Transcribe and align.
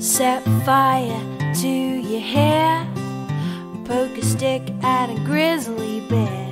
Set 0.00 0.42
fire 0.64 1.20
to 1.56 1.68
your 1.68 2.22
hair. 2.22 2.86
Poke 3.84 4.16
a 4.16 4.24
stick 4.24 4.62
at 4.82 5.10
a 5.10 5.14
grizzly 5.26 6.00
bear. 6.08 6.48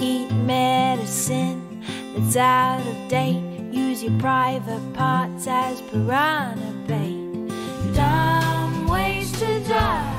Eat 0.00 0.32
medicine 0.32 1.80
that's 2.16 2.34
out 2.34 2.80
of 2.80 3.08
date. 3.08 3.40
Use 3.72 4.02
your 4.02 4.18
private 4.18 4.82
parts 4.94 5.46
as 5.46 5.80
piranha 5.82 6.72
bait. 6.88 7.22
Dumb 7.94 8.88
ways 8.88 9.30
to 9.38 9.60
die. 9.68 10.13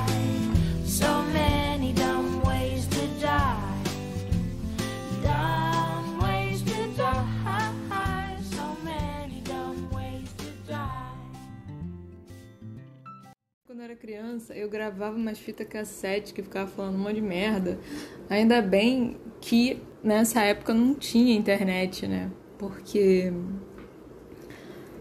Era 13.86 13.96
criança, 13.96 14.56
eu 14.56 14.68
gravava 14.68 15.16
umas 15.16 15.38
fitas 15.38 15.68
cassete 15.68 16.34
que 16.34 16.42
ficava 16.42 16.68
falando 16.68 16.96
um 16.96 16.98
monte 16.98 17.16
de 17.16 17.22
merda. 17.22 17.80
Ainda 18.28 18.60
bem 18.60 19.16
que 19.40 19.80
nessa 20.04 20.42
época 20.42 20.74
não 20.74 20.96
tinha 20.96 21.36
internet, 21.36 22.08
né? 22.08 22.32
Porque 22.58 23.32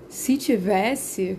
se 0.06 0.36
tivesse, 0.36 1.38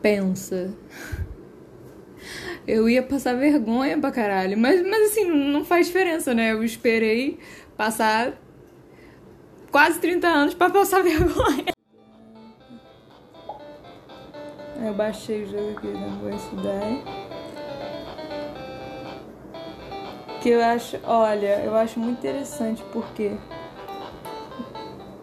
pensa. 0.00 0.72
Eu 2.68 2.88
ia 2.88 3.02
passar 3.02 3.34
vergonha 3.34 3.98
pra 3.98 4.12
caralho. 4.12 4.56
Mas, 4.56 4.80
mas 4.86 5.10
assim, 5.10 5.24
não 5.24 5.64
faz 5.64 5.88
diferença, 5.88 6.32
né? 6.32 6.52
Eu 6.52 6.62
esperei 6.62 7.40
passar 7.76 8.40
quase 9.72 9.98
30 9.98 10.28
anos 10.28 10.54
pra 10.54 10.70
passar 10.70 11.02
vergonha. 11.02 11.72
Eu 14.84 14.94
baixei 14.94 15.44
o 15.44 15.46
jogo 15.46 15.70
aqui, 15.76 15.86
não 15.86 16.18
vou 16.18 16.30
estudar. 16.30 16.82
Que 20.40 20.48
eu 20.48 20.60
acho, 20.60 20.98
olha, 21.04 21.60
eu 21.60 21.76
acho 21.76 22.00
muito 22.00 22.18
interessante 22.18 22.82
porque 22.92 23.36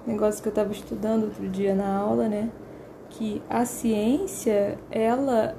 negócio 0.07 0.41
que 0.41 0.47
eu 0.47 0.53
tava 0.53 0.71
estudando 0.71 1.25
outro 1.25 1.47
dia 1.49 1.75
na 1.75 1.97
aula, 1.97 2.29
né? 2.29 2.49
Que 3.09 3.41
a 3.49 3.66
ciência, 3.66 4.77
ela 4.89 5.55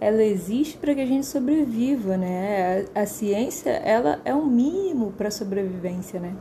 ela 0.00 0.22
existe 0.22 0.76
para 0.76 0.92
que 0.94 1.00
a 1.00 1.06
gente 1.06 1.24
sobreviva, 1.24 2.16
né? 2.16 2.84
A, 2.94 3.02
a 3.02 3.06
ciência, 3.06 3.70
ela 3.70 4.20
é 4.24 4.34
o 4.34 4.44
mínimo 4.44 5.12
para 5.12 5.30
sobrevivência, 5.30 6.18
né? 6.18 6.34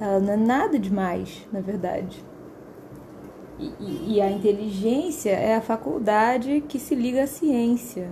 Ela 0.00 0.18
não 0.18 0.32
é 0.32 0.36
nada 0.36 0.78
demais, 0.80 1.46
na 1.52 1.60
verdade. 1.60 2.24
E, 3.80 4.20
a 4.20 4.30
inteligência 4.30 5.30
é 5.30 5.56
a 5.56 5.60
faculdade 5.60 6.62
que 6.62 6.78
se 6.78 6.94
liga 6.94 7.24
à 7.24 7.26
ciência, 7.26 8.10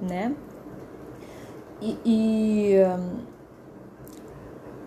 né? 0.00 0.34
E, 1.80 1.98
e 2.04 2.74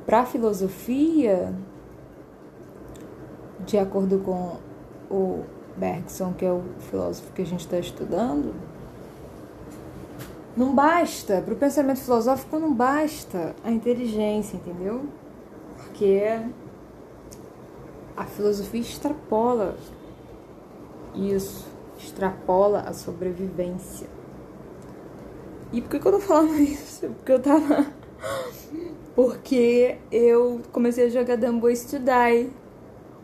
para 0.06 0.22
a 0.22 0.26
filosofia, 0.26 1.54
de 3.66 3.78
acordo 3.78 4.20
com 4.20 4.58
o 5.10 5.44
Bergson, 5.76 6.34
que 6.34 6.46
é 6.46 6.52
o 6.52 6.64
filósofo 6.80 7.34
que 7.34 7.42
a 7.42 7.46
gente 7.46 7.62
está 7.62 7.80
estudando, 7.80 8.54
não 10.56 10.74
basta, 10.74 11.42
para 11.42 11.54
o 11.54 11.58
pensamento 11.58 12.00
filosófico 12.00 12.58
não 12.58 12.74
basta 12.74 13.54
a 13.64 13.70
inteligência, 13.70 14.56
entendeu? 14.56 15.06
Porque 15.78 16.40
a 18.16 18.24
filosofia 18.24 18.80
extrapola 18.80 19.76
isso, 21.16 21.68
extrapola 21.98 22.82
a 22.82 22.94
sobrevivência. 22.94 24.08
E 25.72 25.82
por 25.82 25.90
que, 25.90 26.08
eu 26.08 26.12
tô 26.12 26.20
falando 26.20 26.56
isso? 26.60 27.08
Porque 27.08 27.32
eu 27.32 27.40
tava. 27.40 27.88
Porque 29.16 29.98
eu 30.12 30.62
comecei 30.72 31.06
a 31.06 31.10
jogar 31.10 31.38
Dumb 31.38 31.62
Ways 31.62 31.86
to 31.86 32.00
Die. 32.00 32.52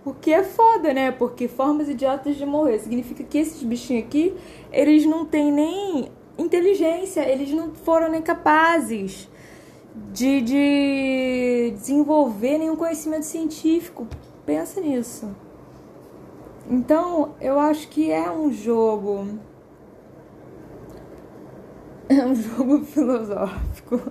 O 0.03 0.13
que 0.13 0.33
é 0.33 0.43
foda, 0.43 0.93
né? 0.93 1.11
Porque 1.11 1.47
formas 1.47 1.87
idiotas 1.87 2.35
de 2.35 2.45
morrer 2.45 2.79
significa 2.79 3.23
que 3.23 3.37
esses 3.37 3.61
bichinhos 3.61 4.05
aqui, 4.05 4.33
eles 4.71 5.05
não 5.05 5.25
têm 5.25 5.51
nem 5.51 6.11
inteligência, 6.37 7.21
eles 7.21 7.51
não 7.51 7.73
foram 7.73 8.09
nem 8.09 8.21
capazes 8.21 9.29
de, 10.11 10.41
de 10.41 11.73
desenvolver 11.75 12.57
nenhum 12.57 12.75
conhecimento 12.75 13.25
científico. 13.25 14.07
Pensa 14.45 14.81
nisso. 14.81 15.29
Então, 16.69 17.35
eu 17.41 17.59
acho 17.59 17.87
que 17.89 18.11
é 18.11 18.29
um 18.31 18.51
jogo. 18.51 19.27
É 22.07 22.25
um 22.25 22.35
jogo 22.35 22.83
filosófico. 22.83 24.01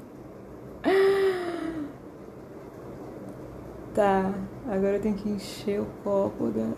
Tá, 3.94 4.32
agora 4.66 4.96
eu 4.96 5.00
tenho 5.00 5.16
que 5.16 5.28
encher 5.28 5.80
o 5.80 5.86
copo 6.04 6.46
da. 6.48 6.68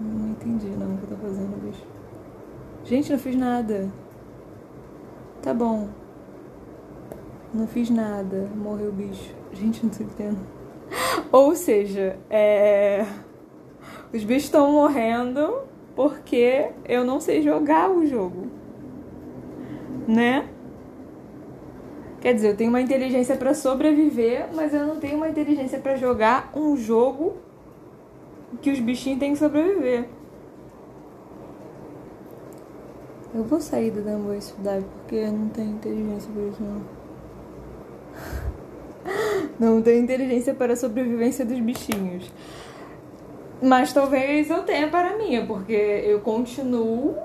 Não 0.00 0.30
entendi 0.30 0.68
não 0.68 0.94
o 0.94 0.98
que 0.98 1.04
eu 1.04 1.16
tô 1.16 1.16
fazendo, 1.16 1.60
bicho. 1.60 1.84
Gente, 2.84 3.12
não 3.12 3.18
fiz 3.18 3.36
nada. 3.36 3.90
Tá 5.42 5.52
bom. 5.52 5.88
Não 7.52 7.66
fiz 7.66 7.90
nada. 7.90 8.48
Morreu 8.54 8.90
o 8.90 8.92
bicho. 8.92 9.34
Gente, 9.52 9.84
não 9.84 9.90
tô 9.90 10.04
entendendo. 10.04 10.46
Ou 11.32 11.56
seja, 11.56 12.18
é. 12.30 13.04
Os 14.16 14.24
bichos 14.24 14.44
estão 14.44 14.72
morrendo 14.72 15.58
porque 15.94 16.70
eu 16.86 17.04
não 17.04 17.20
sei 17.20 17.42
jogar 17.42 17.90
o 17.90 18.06
jogo. 18.06 18.46
Né? 20.08 20.48
Quer 22.22 22.32
dizer, 22.32 22.48
eu 22.48 22.56
tenho 22.56 22.70
uma 22.70 22.80
inteligência 22.80 23.36
para 23.36 23.52
sobreviver, 23.52 24.48
mas 24.54 24.72
eu 24.72 24.86
não 24.86 24.96
tenho 24.96 25.18
uma 25.18 25.28
inteligência 25.28 25.78
para 25.78 25.96
jogar 25.96 26.50
um 26.56 26.76
jogo 26.78 27.36
que 28.62 28.70
os 28.70 28.80
bichinhos 28.80 29.18
têm 29.18 29.32
que 29.34 29.38
sobreviver. 29.38 30.08
Eu 33.34 33.44
vou 33.44 33.60
sair 33.60 33.90
do 33.90 34.00
Dumbo 34.00 34.32
estudar 34.32 34.80
porque 34.80 35.16
eu 35.16 35.32
não 35.32 35.50
tenho 35.50 35.72
inteligência 35.72 36.30
para 36.32 36.42
isso 36.42 36.62
não. 36.62 36.82
Não 39.76 39.82
tenho 39.82 40.02
inteligência 40.02 40.54
para 40.54 40.72
a 40.74 40.76
sobrevivência 40.76 41.44
dos 41.44 41.58
bichinhos. 41.60 42.30
Mas 43.60 43.92
talvez 43.92 44.50
eu 44.50 44.62
tenha 44.64 44.88
para 44.88 45.16
minha, 45.16 45.46
porque 45.46 45.72
eu 45.72 46.20
continuo 46.20 47.16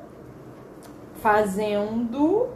fazendo 1.16 2.48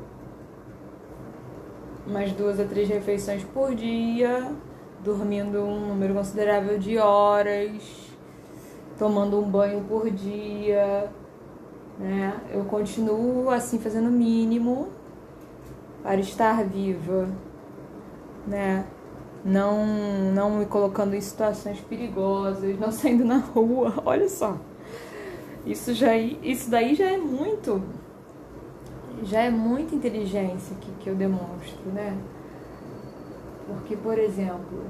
umas 2.08 2.32
duas 2.32 2.60
a 2.60 2.64
três 2.64 2.88
refeições 2.88 3.44
por 3.44 3.76
dia, 3.76 4.50
dormindo 5.04 5.60
um 5.60 5.88
número 5.88 6.14
considerável 6.14 6.80
de 6.80 6.98
horas, 6.98 7.82
tomando 8.98 9.40
um 9.40 9.50
banho 9.50 9.84
por 9.84 10.10
dia, 10.10 11.10
né? 12.00 12.40
Eu 12.52 12.64
continuo 12.66 13.50
assim 13.50 13.78
fazendo 13.78 14.08
o 14.08 14.12
mínimo 14.12 14.88
para 16.02 16.20
estar 16.20 16.64
viva, 16.64 17.28
né? 18.48 18.86
Não, 19.46 19.86
não 20.34 20.58
me 20.58 20.66
colocando 20.66 21.14
em 21.16 21.22
situações 21.22 21.80
perigosas, 21.80 22.78
não 22.80 22.92
saindo 22.92 23.24
na 23.24 23.38
rua. 23.38 23.94
Olha 24.04 24.28
só, 24.28 24.58
isso 25.66 25.94
já, 25.94 26.18
isso 26.18 26.70
daí 26.70 26.96
já 26.96 27.06
é 27.06 27.18
muito 27.18 27.82
já 29.24 29.42
é 29.42 29.50
muita 29.50 29.96
inteligência 29.96 30.76
que, 30.80 30.92
que 31.00 31.10
eu 31.10 31.16
demonstro, 31.16 31.90
né? 31.94 32.18
Porque, 33.68 33.96
por 33.96 34.18
exemplo, 34.18 34.84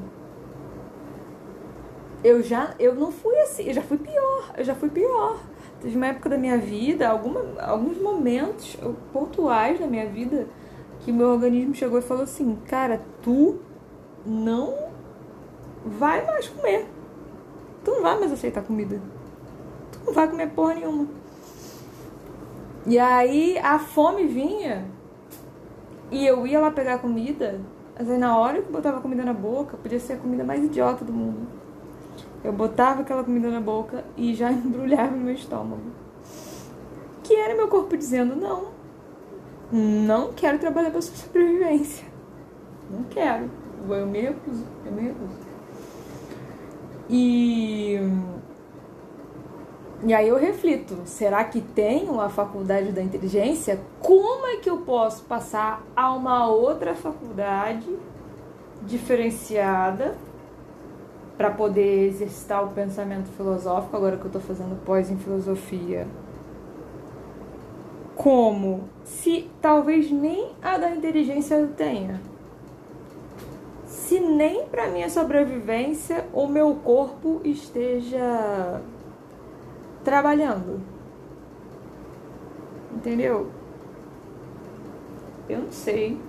eu 2.24 2.42
já 2.42 2.74
eu 2.80 2.96
não 2.96 3.12
fui 3.12 3.38
assim, 3.40 3.64
eu 3.64 3.74
já 3.74 3.82
fui 3.82 3.98
pior, 3.98 4.52
eu 4.58 4.64
já 4.64 4.76
fui 4.76 4.90
pior. 4.90 5.40
Teve 5.82 5.96
uma 5.96 6.08
época 6.08 6.30
da 6.30 6.38
minha 6.38 6.58
vida, 6.58 7.08
alguma, 7.08 7.62
alguns 7.62 7.98
momentos 8.02 8.78
pontuais 9.14 9.80
da 9.80 9.88
minha 9.88 10.08
vida, 10.08 10.48
que 11.02 11.12
meu 11.12 11.30
organismo 11.30 11.76
chegou 11.76 12.00
e 12.00 12.02
falou 12.02 12.24
assim, 12.24 12.58
cara, 12.66 13.02
tu 13.22 13.60
não 14.26 14.76
vai 15.86 16.26
mais 16.26 16.48
comer. 16.50 16.88
Tu 17.84 17.92
não 17.92 18.02
vai 18.02 18.20
mais 18.20 18.32
aceitar 18.32 18.64
comida. 18.64 19.00
Tu 19.92 20.00
não 20.06 20.14
vai 20.14 20.28
comer 20.28 20.50
porra 20.50 20.74
nenhuma. 20.76 21.08
E 22.86 23.00
aí 23.00 23.58
a 23.60 23.80
fome 23.80 24.28
vinha 24.28 24.86
e 26.12 26.26
eu 26.26 26.46
ia 26.46 26.60
lá 26.60 26.70
pegar 26.70 27.00
comida, 27.00 27.60
mas 27.98 28.10
aí 28.10 28.18
na 28.18 28.38
hora 28.38 28.62
que 28.62 28.68
eu 28.68 28.72
botava 28.72 29.02
comida 29.02 29.24
na 29.24 29.34
boca, 29.34 29.76
podia 29.78 30.00
ser 30.00 30.14
a 30.14 30.18
comida 30.18 30.44
mais 30.44 30.64
idiota 30.64 31.04
do 31.04 31.12
mundo. 31.12 31.48
Eu 32.44 32.54
botava 32.54 33.02
aquela 33.02 33.24
comida 33.24 33.50
na 33.50 33.60
boca 33.60 34.04
e 34.16 34.36
já 34.36 34.50
embrulhava 34.54 35.16
meu 35.16 35.34
estômago. 35.34 35.82
Que 37.24 37.36
era 37.36 37.56
meu 37.56 37.68
corpo 37.68 37.98
dizendo: 37.98 38.36
não, 38.36 38.68
não 39.72 40.32
quero 40.34 40.60
trabalhar 40.60 40.92
para 40.92 41.02
sua 41.02 41.16
sobrevivência. 41.16 42.06
Não 42.90 43.04
quero. 43.06 43.50
Eu 43.94 44.08
me 44.08 44.22
recuso. 44.22 44.66
Eu 44.86 44.92
me 44.92 45.02
recuso. 45.02 45.38
E 47.10 48.00
E 50.04 50.14
aí 50.14 50.28
eu 50.28 50.38
reflito, 50.38 50.98
será 51.06 51.44
que 51.44 51.62
tenho 51.62 52.20
a 52.22 52.30
faculdade 52.30 52.92
da 52.92 53.02
inteligência? 53.02 53.80
Como 54.00 54.46
é 54.46 54.58
que 54.58 54.70
eu 54.70 54.80
posso 54.80 55.24
passar 55.24 55.82
a 55.96 56.14
uma 56.14 56.48
outra 56.48 56.94
faculdade 56.94 57.88
diferenciada 58.84 60.16
para 61.38 61.50
poder 61.50 62.08
exercitar 62.08 62.64
o 62.64 62.68
pensamento 62.68 63.30
filosófico, 63.32 63.96
agora 63.98 64.16
que 64.18 64.24
eu 64.24 64.28
estou 64.28 64.42
fazendo 64.42 64.80
pós 64.86 65.10
em 65.10 65.18
filosofia? 65.18 66.06
Como 68.16 68.84
se 69.04 69.50
talvez 69.62 70.12
nem 70.12 70.52
a 70.62 70.78
da 70.78 70.92
inteligência 70.92 71.56
eu 71.56 71.70
tenha? 71.70 72.22
Nem 74.20 74.68
para 74.68 74.88
minha 74.88 75.10
sobrevivência 75.10 76.26
o 76.34 76.48
meu 76.48 76.76
corpo 76.76 77.42
esteja 77.44 78.82
trabalhando. 80.04 80.82
Entendeu? 82.94 83.52
Eu 85.50 85.60
não 85.60 85.72
sei. 85.72 86.20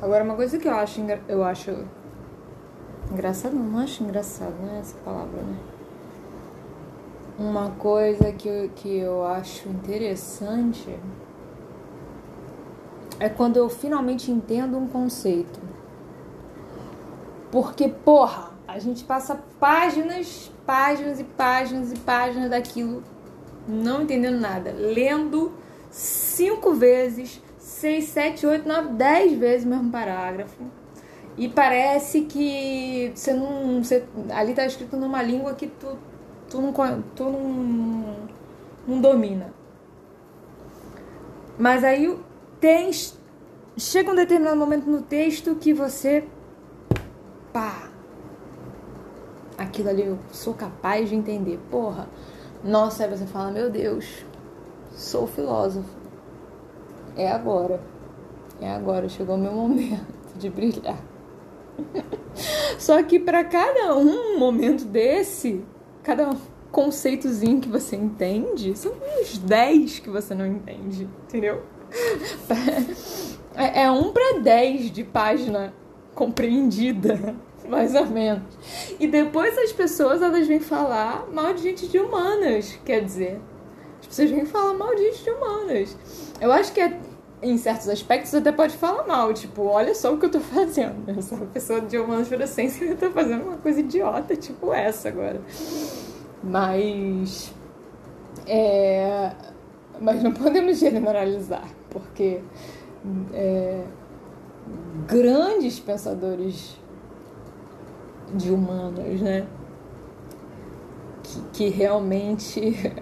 Agora 0.00 0.24
uma 0.24 0.34
coisa 0.34 0.58
que 0.58 0.68
eu 0.68 0.74
acho 0.74 1.00
eu 1.28 1.42
acho 1.42 1.84
engraçado, 3.10 3.54
não, 3.54 3.78
acho 3.78 4.02
engraçado, 4.04 4.54
não 4.60 4.74
é 4.74 4.78
essa 4.78 4.96
palavra, 4.98 5.42
né? 5.42 5.75
Uma 7.38 7.70
coisa 7.72 8.32
que 8.32 8.48
eu, 8.48 8.70
que 8.74 8.96
eu 8.96 9.24
acho 9.26 9.68
interessante 9.68 10.98
é 13.20 13.28
quando 13.28 13.58
eu 13.58 13.68
finalmente 13.68 14.30
entendo 14.30 14.78
um 14.78 14.86
conceito. 14.86 15.60
Porque, 17.50 17.88
porra, 17.88 18.50
a 18.66 18.78
gente 18.78 19.04
passa 19.04 19.38
páginas, 19.60 20.50
páginas 20.64 21.20
e 21.20 21.24
páginas 21.24 21.92
e 21.92 21.96
páginas 21.96 22.50
daquilo, 22.50 23.02
não 23.68 24.02
entendendo 24.02 24.38
nada. 24.38 24.72
Lendo 24.72 25.52
cinco 25.90 26.72
vezes, 26.72 27.40
seis, 27.58 28.08
sete, 28.08 28.46
oito, 28.46 28.66
nove, 28.66 28.94
dez 28.94 29.38
vezes 29.38 29.66
o 29.66 29.68
mesmo 29.68 29.90
parágrafo. 29.90 30.62
E 31.36 31.48
parece 31.48 32.22
que 32.22 33.12
você 33.14 33.34
não. 33.34 33.82
Você, 33.82 34.04
ali 34.30 34.54
tá 34.54 34.64
escrito 34.64 34.96
numa 34.96 35.22
língua 35.22 35.54
que 35.54 35.66
tu, 35.66 35.98
tu, 36.48 36.60
não, 36.60 36.72
tu 37.14 37.24
não, 37.24 38.16
não 38.86 39.00
domina. 39.00 39.52
Mas 41.58 41.84
aí 41.84 42.18
tem. 42.60 42.90
Chega 43.78 44.10
um 44.10 44.14
determinado 44.14 44.56
momento 44.56 44.88
no 44.88 45.02
texto 45.02 45.54
que 45.56 45.74
você 45.74 46.26
pá, 47.52 47.88
aquilo 49.56 49.88
ali 49.88 50.04
eu 50.04 50.18
sou 50.30 50.54
capaz 50.54 51.08
de 51.08 51.14
entender. 51.14 51.58
Porra, 51.70 52.08
nossa, 52.62 53.04
aí 53.04 53.10
você 53.10 53.26
fala, 53.26 53.50
meu 53.50 53.70
Deus, 53.70 54.24
sou 54.92 55.26
filósofo. 55.26 55.88
É 57.16 57.30
agora. 57.30 57.80
É 58.60 58.70
agora, 58.70 59.08
chegou 59.08 59.36
o 59.36 59.38
meu 59.38 59.52
momento 59.52 60.36
de 60.36 60.50
brilhar. 60.50 60.98
Só 62.78 63.02
que 63.02 63.18
para 63.18 63.44
cada 63.44 63.96
um 63.96 64.38
momento 64.38 64.84
desse, 64.84 65.64
cada 66.06 66.36
conceitozinho 66.70 67.60
que 67.60 67.68
você 67.68 67.96
entende, 67.96 68.78
são 68.78 68.92
uns 69.20 69.38
10 69.38 69.98
que 69.98 70.08
você 70.08 70.36
não 70.36 70.46
entende, 70.46 71.08
entendeu? 71.24 71.64
É, 73.58 73.84
é 73.84 73.90
um 73.90 74.12
para 74.12 74.38
10 74.40 74.92
de 74.92 75.02
página 75.02 75.74
compreendida 76.14 77.34
mais 77.66 77.94
ou 77.94 78.04
menos. 78.04 78.44
E 79.00 79.08
depois 79.08 79.58
as 79.58 79.72
pessoas 79.72 80.22
elas 80.22 80.46
vêm 80.46 80.60
falar 80.60 81.26
mal 81.32 81.54
de 81.54 81.62
gente 81.62 81.88
de 81.88 81.98
humanas, 81.98 82.78
quer 82.84 83.02
dizer. 83.02 83.40
As 83.98 84.06
pessoas 84.06 84.30
vêm 84.30 84.44
falar 84.44 84.74
mal 84.74 84.94
de 84.94 85.02
gente 85.02 85.24
de 85.24 85.30
humanas. 85.30 85.96
Eu 86.40 86.52
acho 86.52 86.72
que 86.72 86.80
é, 86.80 87.00
em 87.42 87.58
certos 87.58 87.88
aspectos 87.88 88.34
até 88.34 88.50
pode 88.50 88.76
falar 88.76 89.06
mal, 89.06 89.32
tipo, 89.32 89.62
olha 89.64 89.94
só 89.94 90.12
o 90.12 90.18
que 90.18 90.26
eu 90.26 90.30
tô 90.30 90.40
fazendo. 90.40 91.08
Eu 91.08 91.20
sou 91.22 91.38
uma 91.38 91.46
pessoa 91.46 91.80
de 91.80 91.98
humanas 91.98 92.28
por 92.28 92.40
essência 92.40 92.84
e 92.84 92.88
eu 92.90 92.96
tô 92.96 93.10
fazendo 93.10 93.44
uma 93.44 93.56
coisa 93.58 93.80
idiota, 93.80 94.34
tipo 94.36 94.72
essa 94.72 95.08
agora. 95.08 95.40
Mas. 96.42 97.52
É, 98.46 99.32
mas 100.00 100.22
não 100.22 100.32
podemos 100.32 100.78
generalizar, 100.78 101.68
porque 101.90 102.40
é, 103.32 103.84
grandes 105.06 105.78
pensadores 105.78 106.76
de 108.34 108.50
humanas, 108.50 109.20
né? 109.20 109.46
Que, 111.22 111.40
que 111.52 111.68
realmente 111.68 112.94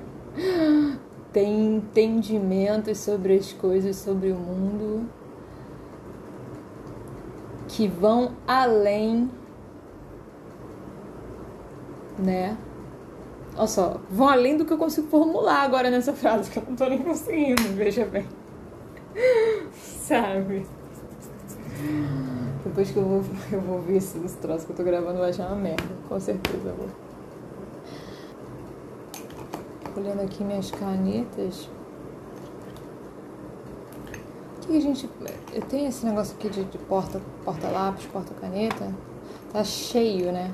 tem 1.34 1.74
entendimentos 1.74 2.98
sobre 2.98 3.34
as 3.34 3.52
coisas, 3.52 3.96
sobre 3.96 4.30
o 4.30 4.36
mundo, 4.36 5.10
que 7.66 7.88
vão 7.88 8.30
além, 8.46 9.28
né? 12.16 12.56
Olha 13.56 13.66
só, 13.66 14.00
vão 14.08 14.28
além 14.28 14.56
do 14.56 14.64
que 14.64 14.72
eu 14.72 14.78
consigo 14.78 15.08
formular 15.08 15.62
agora 15.62 15.90
nessa 15.90 16.12
frase, 16.12 16.50
que 16.50 16.58
eu 16.58 16.62
não 16.68 16.76
tô 16.76 16.88
nem 16.88 17.02
conseguindo, 17.02 17.62
veja 17.74 18.04
bem. 18.06 18.26
Sabe? 19.74 20.64
Depois 22.64 22.92
que 22.92 22.96
eu 22.96 23.04
vou, 23.04 23.24
eu 23.50 23.60
vou 23.60 23.80
ver 23.80 23.96
esse, 23.96 24.18
troço 24.36 24.66
que 24.66 24.72
eu 24.72 24.76
tô 24.76 24.84
gravando, 24.84 25.18
vai 25.18 25.30
achar 25.30 25.48
uma 25.48 25.56
merda. 25.56 25.84
Com 26.08 26.20
certeza 26.20 26.68
eu 26.68 26.76
vou. 26.76 27.03
Olhando 29.96 30.22
aqui 30.22 30.42
minhas 30.42 30.70
canetas. 30.70 31.68
Que 34.60 34.76
a 34.76 34.80
gente. 34.80 35.08
Eu 35.52 35.62
tenho 35.62 35.88
esse 35.88 36.04
negócio 36.04 36.34
aqui 36.36 36.48
de, 36.48 36.64
de 36.64 36.78
porta, 36.78 37.20
porta 37.44 37.68
lápis, 37.68 38.06
porta 38.06 38.34
caneta. 38.34 38.92
Tá 39.52 39.62
cheio, 39.62 40.32
né? 40.32 40.52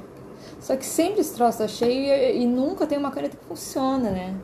Só 0.58 0.76
que 0.76 0.84
sempre 0.84 1.20
esse 1.20 1.34
troço 1.34 1.58
tá 1.58 1.68
cheio 1.68 2.12
e, 2.12 2.42
e 2.42 2.46
nunca 2.46 2.86
tem 2.86 2.98
uma 2.98 3.10
caneta 3.10 3.36
que 3.36 3.44
funciona, 3.44 4.10
né? 4.10 4.36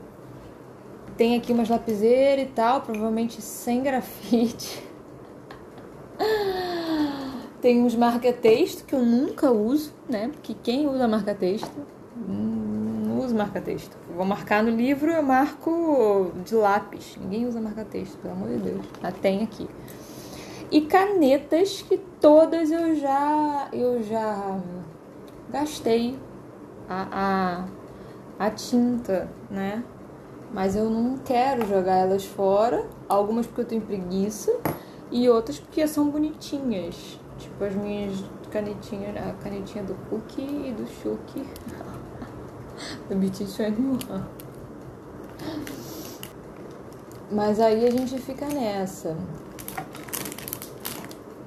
Tem 1.17 1.37
aqui 1.37 1.53
umas 1.53 1.69
lapiseiras 1.69 2.47
e 2.47 2.49
tal, 2.51 2.83
provavelmente 2.83 3.41
sem 3.41 3.83
grafite. 3.83 4.83
Tem 7.61 7.83
uns 7.83 7.95
marca-texto 7.97 8.85
que 8.85 8.95
eu 8.95 9.03
nunca 9.03 9.51
uso, 9.51 9.93
né? 10.09 10.29
Porque 10.29 10.55
quem 10.63 10.87
usa 10.87 11.09
marca-texto 11.09 11.73
não 12.17 13.19
usa 13.25 13.35
marca-texto. 13.35 13.97
Vou 14.17 14.25
marcar 14.25 14.63
no 14.63 14.71
livro, 14.71 15.11
eu 15.11 15.23
marco 15.23 16.33
de 16.43 16.55
lápis. 16.55 17.19
Ninguém 17.21 17.47
usa 17.47 17.61
marca-texto, 17.61 18.17
pelo 18.17 18.33
amor 18.33 18.49
de 18.49 18.57
Deus. 18.57 18.87
Já 19.03 19.13
tem 19.13 19.43
aqui. 19.43 19.69
E 20.71 20.81
canetas 20.81 21.83
que 21.83 21.99
todas 22.19 22.71
eu 22.71 22.97
já 22.97 23.69
eu 23.75 24.03
já 24.03 24.59
gastei 25.51 26.19
a, 26.89 27.67
a, 28.39 28.47
a 28.47 28.51
tinta, 28.51 29.29
né? 29.51 29.85
Mas 30.51 30.75
eu 30.75 30.89
não 30.89 31.19
quero 31.19 31.67
jogar 31.69 31.97
elas 31.97 32.25
fora. 32.25 32.87
Algumas 33.07 33.47
porque 33.47 33.61
eu 33.61 33.67
tenho 33.67 33.83
preguiça 33.83 34.51
e 35.11 35.29
outras 35.29 35.61
porque 35.61 35.87
são 35.87 36.09
bonitinhas. 36.09 37.21
Tipo 37.37 37.65
as 37.65 37.75
minhas 37.75 38.25
canetinhas, 38.51 39.15
a 39.15 39.35
canetinha 39.43 39.85
do 39.85 39.95
Cookie 40.09 40.41
e 40.41 40.73
do 40.73 40.87
Shuki. 40.87 41.45
Do 43.09 43.17
BT 43.17 43.45
Animal. 43.65 44.27
Mas 47.31 47.59
aí 47.61 47.87
a 47.87 47.91
gente 47.91 48.19
fica 48.19 48.47
nessa. 48.47 49.17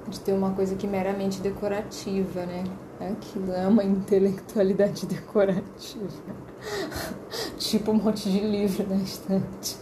De 0.08 0.20
ter 0.20 0.32
uma 0.32 0.52
coisa 0.52 0.74
que 0.74 0.86
meramente 0.86 1.40
decorativa, 1.40 2.44
né? 2.44 2.64
Aquilo 3.00 3.52
é 3.52 3.66
uma 3.66 3.82
intelectualidade 3.82 5.06
decorativa. 5.06 6.08
tipo 7.56 7.92
um 7.92 7.94
monte 7.94 8.30
de 8.30 8.40
livro 8.40 8.86
na 8.88 8.96
estante. 8.96 9.78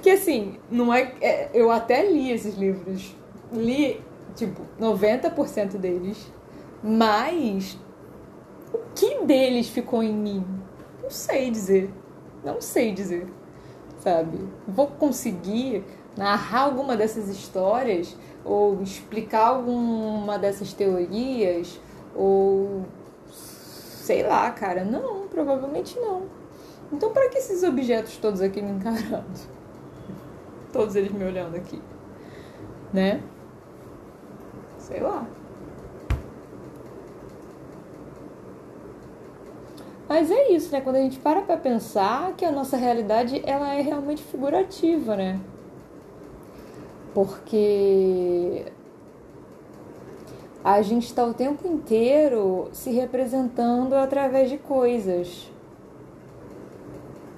Que 0.00 0.10
assim, 0.10 0.58
não 0.70 0.92
é, 0.92 1.14
é. 1.20 1.50
Eu 1.54 1.70
até 1.70 2.10
li 2.10 2.30
esses 2.30 2.56
livros. 2.56 3.14
Li 3.52 4.00
tipo, 4.34 4.62
90% 4.80 5.76
deles. 5.76 6.30
Mas 6.82 7.78
o 8.72 8.78
que 8.94 9.24
deles 9.24 9.68
ficou 9.68 10.02
em 10.02 10.14
mim? 10.14 10.61
Sei 11.12 11.50
dizer. 11.50 11.92
Não 12.42 12.60
sei 12.60 12.92
dizer. 12.92 13.26
Sabe? 13.98 14.38
Vou 14.66 14.86
conseguir 14.86 15.84
narrar 16.16 16.62
alguma 16.62 16.96
dessas 16.96 17.28
histórias 17.28 18.16
ou 18.44 18.82
explicar 18.82 19.48
alguma 19.48 20.38
dessas 20.38 20.72
teorias 20.72 21.78
ou 22.14 22.84
sei 23.26 24.22
lá, 24.22 24.50
cara. 24.50 24.84
Não, 24.84 25.28
provavelmente 25.28 25.98
não. 26.00 26.22
Então, 26.92 27.12
para 27.12 27.28
que 27.28 27.38
esses 27.38 27.62
objetos 27.62 28.16
todos 28.16 28.40
aqui 28.40 28.60
me 28.60 28.72
encarando? 28.72 29.24
Todos 30.72 30.96
eles 30.96 31.12
me 31.12 31.24
olhando 31.24 31.54
aqui, 31.54 31.80
né? 32.92 33.22
Sei 34.78 35.00
lá. 35.00 35.26
Mas 40.12 40.30
é 40.30 40.52
isso, 40.52 40.70
né? 40.70 40.82
Quando 40.82 40.96
a 40.96 41.00
gente 41.00 41.18
para 41.18 41.40
pra 41.40 41.56
pensar 41.56 42.34
que 42.34 42.44
a 42.44 42.52
nossa 42.52 42.76
realidade 42.76 43.40
ela 43.46 43.72
é 43.72 43.80
realmente 43.80 44.22
figurativa, 44.22 45.16
né? 45.16 45.40
Porque 47.14 48.66
a 50.62 50.82
gente 50.82 51.06
está 51.06 51.24
o 51.24 51.32
tempo 51.32 51.66
inteiro 51.66 52.68
se 52.74 52.90
representando 52.90 53.94
através 53.94 54.50
de 54.50 54.58
coisas. 54.58 55.50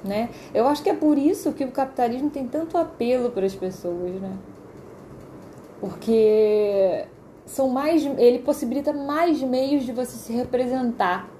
Né? 0.02 0.30
Eu 0.52 0.66
acho 0.66 0.82
que 0.82 0.90
é 0.90 0.94
por 0.94 1.16
isso 1.16 1.52
que 1.52 1.64
o 1.64 1.70
capitalismo 1.70 2.28
tem 2.28 2.48
tanto 2.48 2.76
apelo 2.76 3.30
para 3.30 3.46
as 3.46 3.54
pessoas, 3.54 4.20
né? 4.20 4.36
Porque 5.80 7.06
são 7.46 7.68
mais, 7.68 8.04
ele 8.04 8.40
possibilita 8.40 8.92
mais 8.92 9.40
meios 9.40 9.84
de 9.84 9.92
você 9.92 10.16
se 10.16 10.32
representar, 10.32 11.30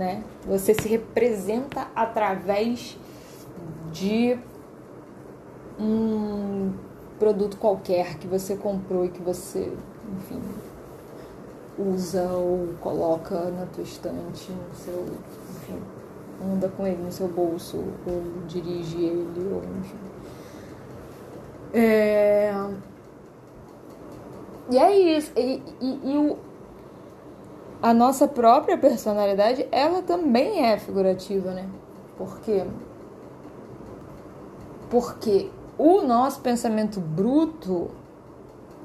né? 0.00 0.24
Você 0.46 0.72
se 0.72 0.88
representa 0.88 1.88
através 1.94 2.96
de 3.92 4.38
um 5.78 6.72
produto 7.18 7.58
qualquer 7.58 8.16
que 8.16 8.26
você 8.26 8.56
comprou 8.56 9.04
e 9.04 9.10
que 9.10 9.20
você, 9.20 9.70
enfim, 10.16 10.40
usa 11.78 12.30
ou 12.32 12.68
coloca 12.80 13.50
na 13.50 13.66
tua 13.66 13.84
estante, 13.84 14.50
no 14.50 14.74
seu, 14.74 15.04
enfim, 15.50 15.78
anda 16.50 16.70
com 16.70 16.86
ele 16.86 17.02
no 17.02 17.12
seu 17.12 17.28
bolso 17.28 17.76
ou 18.06 18.22
dirige 18.48 19.04
ele 19.04 19.52
ou 19.52 19.62
enfim. 19.80 19.98
É... 21.74 22.54
E 24.70 24.78
é 24.78 24.98
isso. 25.18 25.30
E, 25.36 25.62
e, 25.78 26.00
e 26.10 26.16
o, 26.16 26.38
a 27.82 27.94
nossa 27.94 28.28
própria 28.28 28.76
personalidade, 28.76 29.66
ela 29.72 30.02
também 30.02 30.66
é 30.66 30.78
figurativa, 30.78 31.50
né? 31.52 31.68
Por 32.16 32.40
quê? 32.40 32.66
Porque 34.90 35.50
o 35.78 36.02
nosso 36.02 36.40
pensamento 36.40 37.00
bruto 37.00 37.90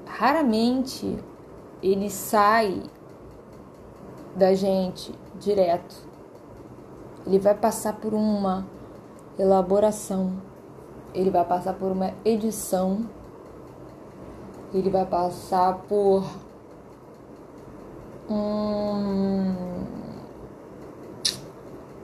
raramente 0.06 1.18
ele 1.84 2.10
sai 2.10 2.84
da 4.36 4.54
gente 4.54 5.14
direto. 5.40 5.96
Ele 7.26 7.40
vai 7.40 7.56
passar 7.56 7.94
por 7.94 8.14
uma 8.14 8.66
elaboração, 9.38 10.34
ele 11.14 11.30
vai 11.30 11.44
passar 11.44 11.74
por 11.74 11.92
uma 11.92 12.14
edição, 12.24 13.10
ele 14.74 14.90
vai 14.90 15.06
passar 15.06 15.80
por 15.88 16.24
um, 18.30 19.86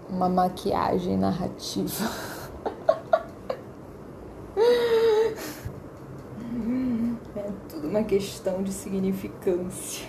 uma 0.09 0.29
maquiagem 0.29 1.17
narrativa. 1.17 2.09
É 7.33 7.49
tudo 7.69 7.87
uma 7.87 8.03
questão 8.03 8.61
de 8.61 8.73
significância. 8.73 10.05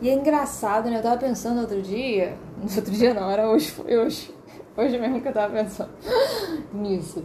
E 0.00 0.08
é 0.08 0.14
engraçado, 0.14 0.88
né? 0.88 0.98
Eu 0.98 1.02
tava 1.02 1.18
pensando 1.18 1.60
outro 1.60 1.82
dia. 1.82 2.36
Outro 2.76 2.90
dia 2.90 3.12
não, 3.12 3.30
era 3.30 3.48
hoje, 3.48 3.70
foi 3.70 3.98
hoje. 3.98 4.34
Hoje 4.76 4.98
mesmo 4.98 5.20
que 5.20 5.28
eu 5.28 5.32
tava 5.32 5.52
pensando 5.52 5.90
nisso. 6.72 7.24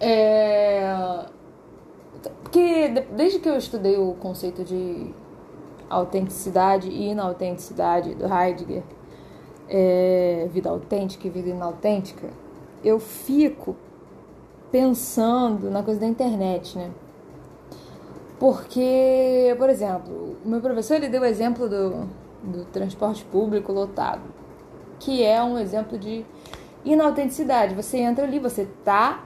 É... 0.00 1.26
Porque 2.52 3.06
desde 3.16 3.38
que 3.38 3.48
eu 3.48 3.56
estudei 3.56 3.96
o 3.96 4.12
conceito 4.12 4.62
de 4.62 5.06
autenticidade 5.88 6.86
e 6.90 7.08
inautenticidade 7.08 8.14
do 8.14 8.26
Heidegger, 8.26 8.82
é, 9.70 10.46
vida 10.52 10.68
autêntica 10.68 11.26
e 11.26 11.30
vida 11.30 11.48
inautêntica, 11.48 12.28
eu 12.84 13.00
fico 13.00 13.74
pensando 14.70 15.70
na 15.70 15.82
coisa 15.82 16.00
da 16.00 16.06
internet, 16.06 16.76
né? 16.76 16.90
Porque, 18.38 19.56
por 19.56 19.70
exemplo, 19.70 20.36
o 20.44 20.46
meu 20.46 20.60
professor 20.60 20.96
ele 20.96 21.08
deu 21.08 21.22
o 21.22 21.24
exemplo 21.24 21.66
do, 21.70 22.06
do 22.42 22.66
transporte 22.66 23.24
público 23.24 23.72
lotado, 23.72 24.24
que 25.00 25.22
é 25.22 25.42
um 25.42 25.58
exemplo 25.58 25.96
de 25.98 26.22
inautenticidade. 26.84 27.74
Você 27.74 27.96
entra 27.96 28.26
ali, 28.26 28.38
você 28.38 28.68
tá 28.84 29.24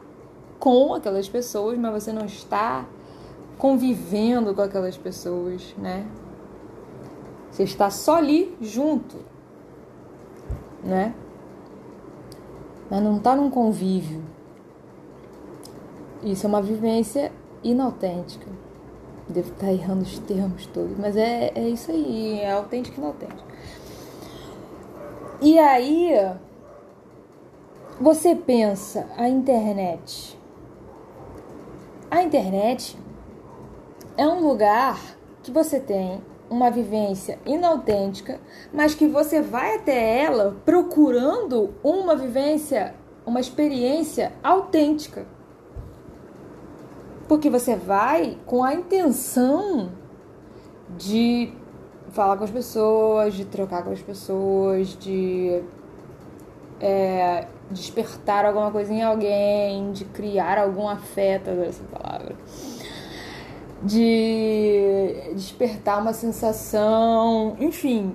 com 0.60 0.94
aquelas 0.94 1.28
pessoas, 1.28 1.76
mas 1.76 2.04
você 2.04 2.12
não 2.12 2.24
está 2.24 2.86
convivendo 3.58 4.54
com 4.54 4.62
aquelas 4.62 4.96
pessoas, 4.96 5.74
né? 5.78 6.06
Você 7.50 7.62
está 7.62 7.90
só 7.90 8.16
ali 8.16 8.54
junto, 8.60 9.16
né? 10.84 11.14
Mas 12.90 13.02
não 13.02 13.16
está 13.16 13.34
num 13.34 13.50
convívio. 13.50 14.22
Isso 16.22 16.46
é 16.46 16.48
uma 16.48 16.62
vivência 16.62 17.32
inautêntica. 17.62 18.46
Devo 19.28 19.50
estar 19.52 19.72
errando 19.72 20.02
os 20.02 20.18
termos 20.20 20.66
todos, 20.66 20.96
mas 20.98 21.16
é, 21.16 21.50
é 21.54 21.68
isso 21.68 21.90
aí, 21.90 22.40
é 22.40 22.52
autêntico 22.52 22.98
e 22.98 23.00
inautêntico. 23.00 23.48
E 25.40 25.58
aí, 25.58 26.12
você 28.00 28.34
pensa 28.34 29.06
a 29.16 29.28
internet. 29.28 30.38
A 32.10 32.22
internet 32.22 32.96
é 34.16 34.26
um 34.26 34.46
lugar 34.46 34.98
que 35.42 35.50
você 35.50 35.78
tem 35.78 36.20
uma 36.48 36.70
vivência 36.70 37.38
inautêntica, 37.44 38.40
mas 38.72 38.94
que 38.94 39.06
você 39.06 39.42
vai 39.42 39.76
até 39.76 40.22
ela 40.22 40.56
procurando 40.64 41.74
uma 41.82 42.14
vivência, 42.14 42.94
uma 43.24 43.40
experiência 43.40 44.32
autêntica. 44.42 45.26
Porque 47.28 47.50
você 47.50 47.74
vai 47.74 48.38
com 48.46 48.62
a 48.62 48.74
intenção 48.74 49.90
de 50.96 51.52
falar 52.10 52.36
com 52.36 52.44
as 52.44 52.50
pessoas, 52.50 53.34
de 53.34 53.44
trocar 53.44 53.82
com 53.82 53.90
as 53.90 54.00
pessoas, 54.00 54.96
de 54.96 55.62
é, 56.80 57.48
despertar 57.70 58.44
alguma 58.44 58.70
coisa 58.70 58.92
em 58.92 59.02
alguém, 59.02 59.90
de 59.90 60.04
criar 60.04 60.58
algum 60.58 60.88
afeto, 60.88 61.50
essa 61.50 61.82
palavra, 61.84 62.36
de 63.82 65.32
despertar 65.34 66.00
uma 66.00 66.12
sensação, 66.12 67.56
enfim. 67.58 68.14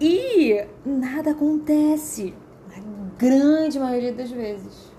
E 0.00 0.64
nada 0.84 1.30
acontece, 1.30 2.34
na 2.68 2.82
grande 3.18 3.78
maioria 3.78 4.12
das 4.12 4.30
vezes. 4.30 4.92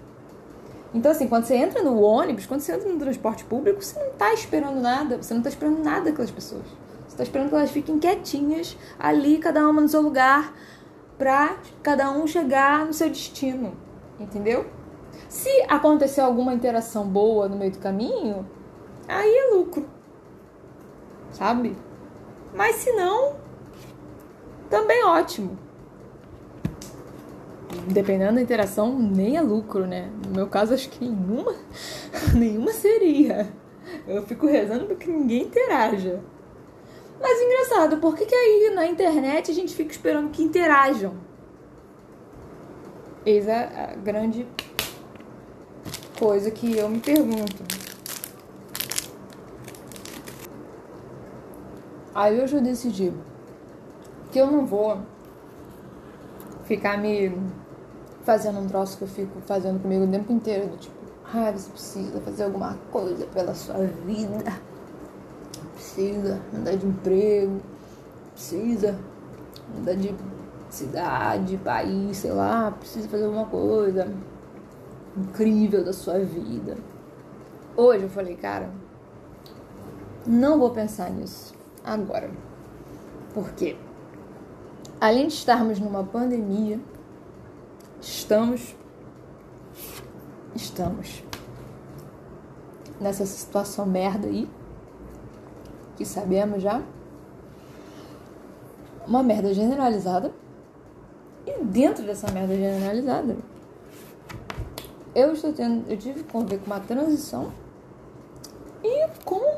Então, 0.94 1.12
assim, 1.12 1.28
quando 1.28 1.46
você 1.46 1.56
entra 1.56 1.82
no 1.82 2.00
ônibus, 2.02 2.46
quando 2.46 2.62
você 2.62 2.74
entra 2.74 2.88
no 2.88 3.00
transporte 3.00 3.44
público, 3.46 3.84
você 3.84 4.00
não 4.00 4.12
está 4.12 4.34
esperando 4.34 4.80
nada, 4.80 5.18
você 5.18 5.34
não 5.34 5.42
está 5.42 5.50
esperando 5.50 5.84
nada 5.84 6.06
daquelas 6.06 6.32
pessoas. 6.32 6.66
Você 7.08 7.16
está 7.16 7.24
esperando 7.24 7.50
que 7.50 7.56
elas 7.56 7.72
fiquem 7.72 8.00
quietinhas 8.00 8.78
ali, 9.00 9.40
cada 9.40 9.68
uma 9.68 9.82
no 9.82 9.90
seu 9.90 10.02
lugar, 10.02 10.54
para 11.18 11.58
cada 11.82 12.12
um 12.12 12.28
chegar 12.28 12.86
no 12.86 12.94
seu 12.94 13.10
destino, 13.10 13.74
entendeu? 14.20 14.66
Se 15.28 15.50
acontecer 15.68 16.22
alguma 16.22 16.54
interação 16.54 17.08
boa 17.08 17.48
no 17.48 17.56
meio 17.56 17.72
do 17.72 17.80
caminho, 17.80 18.46
aí 19.08 19.36
é 19.36 19.56
lucro, 19.56 19.86
sabe? 21.32 21.76
Mas 22.54 22.78
se 22.78 22.92
não, 22.92 23.36
também 24.70 25.04
ótimo 25.04 25.58
dependendo 27.88 28.36
da 28.36 28.42
interação, 28.42 28.98
nem 28.98 29.38
é 29.38 29.42
lucro, 29.42 29.86
né? 29.86 30.10
No 30.28 30.36
meu 30.36 30.48
caso, 30.48 30.74
acho 30.74 30.90
que 30.90 31.04
nenhuma, 31.04 31.56
nenhuma 32.36 32.72
seria. 32.72 33.52
Eu 34.08 34.24
fico 34.24 34.48
rezando 34.48 34.86
para 34.86 34.96
que 34.96 35.10
ninguém 35.10 35.44
interaja. 35.44 36.22
Mas 37.22 37.42
engraçado, 37.42 37.98
por 37.98 38.16
que, 38.16 38.26
que 38.26 38.36
aí 38.36 38.72
na 38.74 38.86
internet 38.86 39.52
a 39.52 39.54
gente 39.54 39.74
fica 39.74 39.92
esperando 39.92 40.30
que 40.30 40.44
interajam? 40.44 41.14
Eis 43.26 43.48
a, 43.48 43.62
a 43.62 43.96
grande 43.96 44.46
coisa 46.20 46.52
que 46.52 46.78
eu 46.78 46.90
me 46.90 47.00
pergunto. 47.00 47.83
Aí 52.16 52.40
hoje 52.40 52.56
eu 52.56 52.62
decidi 52.62 53.12
que 54.32 54.40
eu 54.40 54.52
não 54.52 54.66
vou 54.66 55.00
ficar 56.66 56.98
me 56.98 57.36
fazendo 58.24 58.60
um 58.60 58.68
troço 58.68 58.98
que 58.98 59.04
eu 59.04 59.08
fico 59.08 59.42
fazendo 59.42 59.82
comigo 59.82 60.06
o 60.06 60.08
tempo 60.08 60.32
inteiro, 60.32 60.68
do 60.68 60.78
tipo, 60.78 60.96
ah, 61.34 61.52
você 61.52 61.70
precisa 61.70 62.20
fazer 62.22 62.44
alguma 62.44 62.78
coisa 62.92 63.26
pela 63.28 63.56
sua 63.56 63.80
vida, 64.06 64.44
precisa 65.74 66.40
mudar 66.52 66.76
de 66.76 66.86
emprego, 66.86 67.60
precisa 68.34 68.98
mudar 69.76 69.96
de 69.96 70.16
cidade, 70.70 71.58
país, 71.58 72.18
sei 72.18 72.32
lá, 72.32 72.72
precisa 72.72 73.08
fazer 73.08 73.26
alguma 73.26 73.46
coisa 73.46 74.08
incrível 75.18 75.84
da 75.84 75.94
sua 75.94 76.20
vida. 76.20 76.78
Hoje 77.76 78.04
eu 78.04 78.10
falei, 78.10 78.36
cara, 78.36 78.70
não 80.26 80.60
vou 80.60 80.70
pensar 80.70 81.10
nisso. 81.10 81.53
Agora. 81.84 82.32
Por 83.34 83.52
quê? 83.52 83.76
Além 85.02 85.28
de 85.28 85.34
estarmos 85.34 85.80
numa 85.80 86.04
pandemia, 86.04 86.80
estamos 88.00 88.76
estamos 90.56 91.24
nessa 93.00 93.26
situação 93.26 93.86
merda 93.86 94.28
aí 94.28 94.50
que 95.96 96.06
sabemos 96.06 96.62
já. 96.62 96.82
Uma 99.06 99.22
merda 99.22 99.54
generalizada. 99.54 100.32
E 101.46 101.62
dentro 101.64 102.06
dessa 102.06 102.32
merda 102.32 102.56
generalizada, 102.56 103.36
eu 105.14 105.34
estou 105.34 105.52
tendo, 105.52 105.90
eu 105.92 105.98
tive 105.98 106.24
que 106.24 106.32
conviver 106.32 106.60
com 106.60 106.68
uma 106.68 106.80
transição 106.80 107.52
e 108.82 109.08
com 109.26 109.53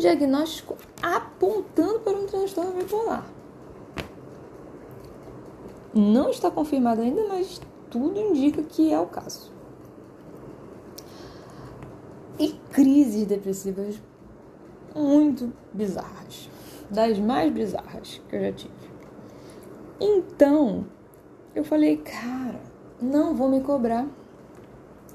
diagnóstico 0.00 0.76
apontando 1.02 2.00
para 2.00 2.16
um 2.16 2.26
transtorno 2.26 2.72
bipolar. 2.72 3.24
Não 5.94 6.30
está 6.30 6.50
confirmado 6.50 7.00
ainda, 7.00 7.26
mas 7.28 7.60
tudo 7.90 8.18
indica 8.18 8.62
que 8.62 8.92
é 8.92 8.98
o 8.98 9.06
caso. 9.06 9.52
E 12.38 12.52
crises 12.72 13.26
depressivas 13.26 14.00
muito 14.94 15.52
bizarras, 15.72 16.48
das 16.88 17.18
mais 17.18 17.52
bizarras 17.52 18.20
que 18.28 18.36
eu 18.36 18.40
já 18.40 18.52
tive. 18.52 18.90
Então, 20.00 20.86
eu 21.54 21.64
falei, 21.64 21.98
cara, 21.98 22.60
não 23.00 23.34
vou 23.34 23.48
me 23.48 23.60
cobrar. 23.60 24.06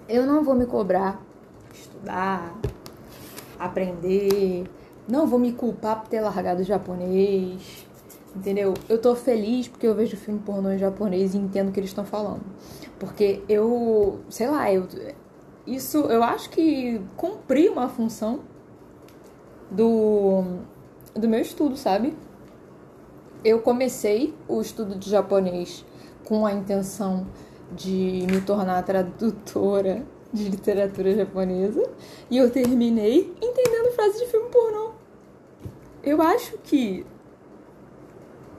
Eu 0.07 0.25
não 0.25 0.43
vou 0.43 0.53
me 0.53 0.67
cobrar 0.67 1.25
estudar, 1.75 2.55
aprender, 3.59 4.65
não 5.07 5.27
vou 5.27 5.39
me 5.39 5.51
culpar 5.51 6.01
por 6.01 6.09
ter 6.09 6.21
largado 6.21 6.61
o 6.61 6.65
japonês, 6.65 7.85
entendeu? 8.35 8.73
Eu 8.89 8.99
tô 8.99 9.15
feliz 9.15 9.67
porque 9.67 9.87
eu 9.87 9.95
vejo 9.95 10.17
filme 10.17 10.39
pornô 10.39 10.71
em 10.71 10.77
japonês 10.77 11.33
e 11.33 11.37
entendo 11.37 11.69
o 11.69 11.71
que 11.71 11.79
eles 11.79 11.89
estão 11.89 12.05
falando. 12.05 12.43
Porque 12.99 13.43
eu, 13.47 14.19
sei 14.29 14.47
lá, 14.47 14.71
eu 14.71 14.87
isso 15.65 15.97
eu 15.97 16.23
acho 16.23 16.49
que 16.49 17.01
cumpri 17.17 17.69
uma 17.69 17.89
função 17.89 18.41
do 19.71 20.43
do 21.13 21.27
meu 21.27 21.39
estudo, 21.39 21.77
sabe? 21.77 22.15
Eu 23.43 23.61
comecei 23.61 24.33
o 24.47 24.61
estudo 24.61 24.95
de 24.95 25.09
japonês 25.09 25.85
com 26.23 26.45
a 26.45 26.51
intenção 26.51 27.25
de 27.71 28.25
me 28.29 28.41
tornar 28.41 28.83
tradutora 28.83 30.05
de 30.35 30.49
literatura 30.49 31.15
japonesa 31.15 31.83
e 32.29 32.37
eu 32.37 32.51
terminei 32.51 33.33
entendendo 33.41 33.93
frases 33.93 34.19
de 34.19 34.27
filme 34.27 34.49
pornô. 34.49 34.91
Eu 36.03 36.21
acho 36.21 36.57
que 36.59 37.05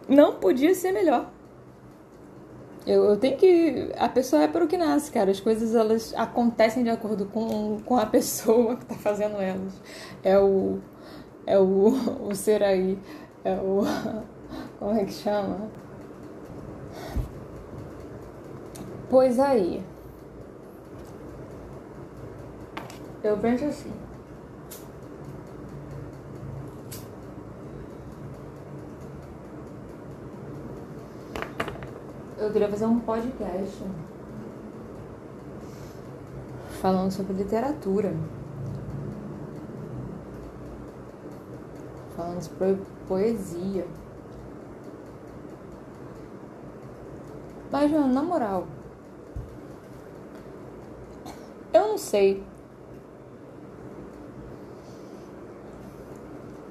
não 0.08 0.34
podia 0.34 0.74
ser 0.74 0.92
melhor. 0.92 1.30
Eu, 2.86 3.04
eu 3.04 3.16
tenho 3.16 3.36
que. 3.36 3.90
A 3.96 4.08
pessoa 4.08 4.42
é 4.42 4.48
para 4.48 4.64
o 4.64 4.68
que 4.68 4.76
nasce, 4.76 5.10
cara. 5.10 5.30
As 5.30 5.40
coisas 5.40 5.74
elas 5.74 6.14
acontecem 6.16 6.84
de 6.84 6.90
acordo 6.90 7.26
com, 7.26 7.80
com 7.84 7.96
a 7.96 8.06
pessoa 8.06 8.76
que 8.76 8.86
tá 8.86 8.94
fazendo 8.94 9.36
elas. 9.40 9.72
É 10.22 10.38
o. 10.38 10.78
É 11.44 11.58
o, 11.58 11.88
o 12.28 12.34
ser 12.34 12.62
aí. 12.62 12.98
É 13.44 13.54
o. 13.54 13.82
Como 14.78 14.96
é 14.96 15.04
que 15.04 15.12
chama? 15.12 15.68
Pois 19.10 19.38
aí. 19.40 19.82
Eu 23.26 23.36
penso 23.38 23.64
assim. 23.64 23.92
Eu 32.38 32.52
queria 32.52 32.68
fazer 32.68 32.84
um 32.84 33.00
podcast 33.00 33.82
falando 36.80 37.10
sobre 37.10 37.32
literatura. 37.32 38.14
Falando 42.14 42.42
sobre 42.42 42.78
poesia. 43.08 43.88
Mas, 47.72 47.90
na 47.90 48.22
moral, 48.22 48.68
eu 51.72 51.88
não 51.88 51.98
sei. 51.98 52.46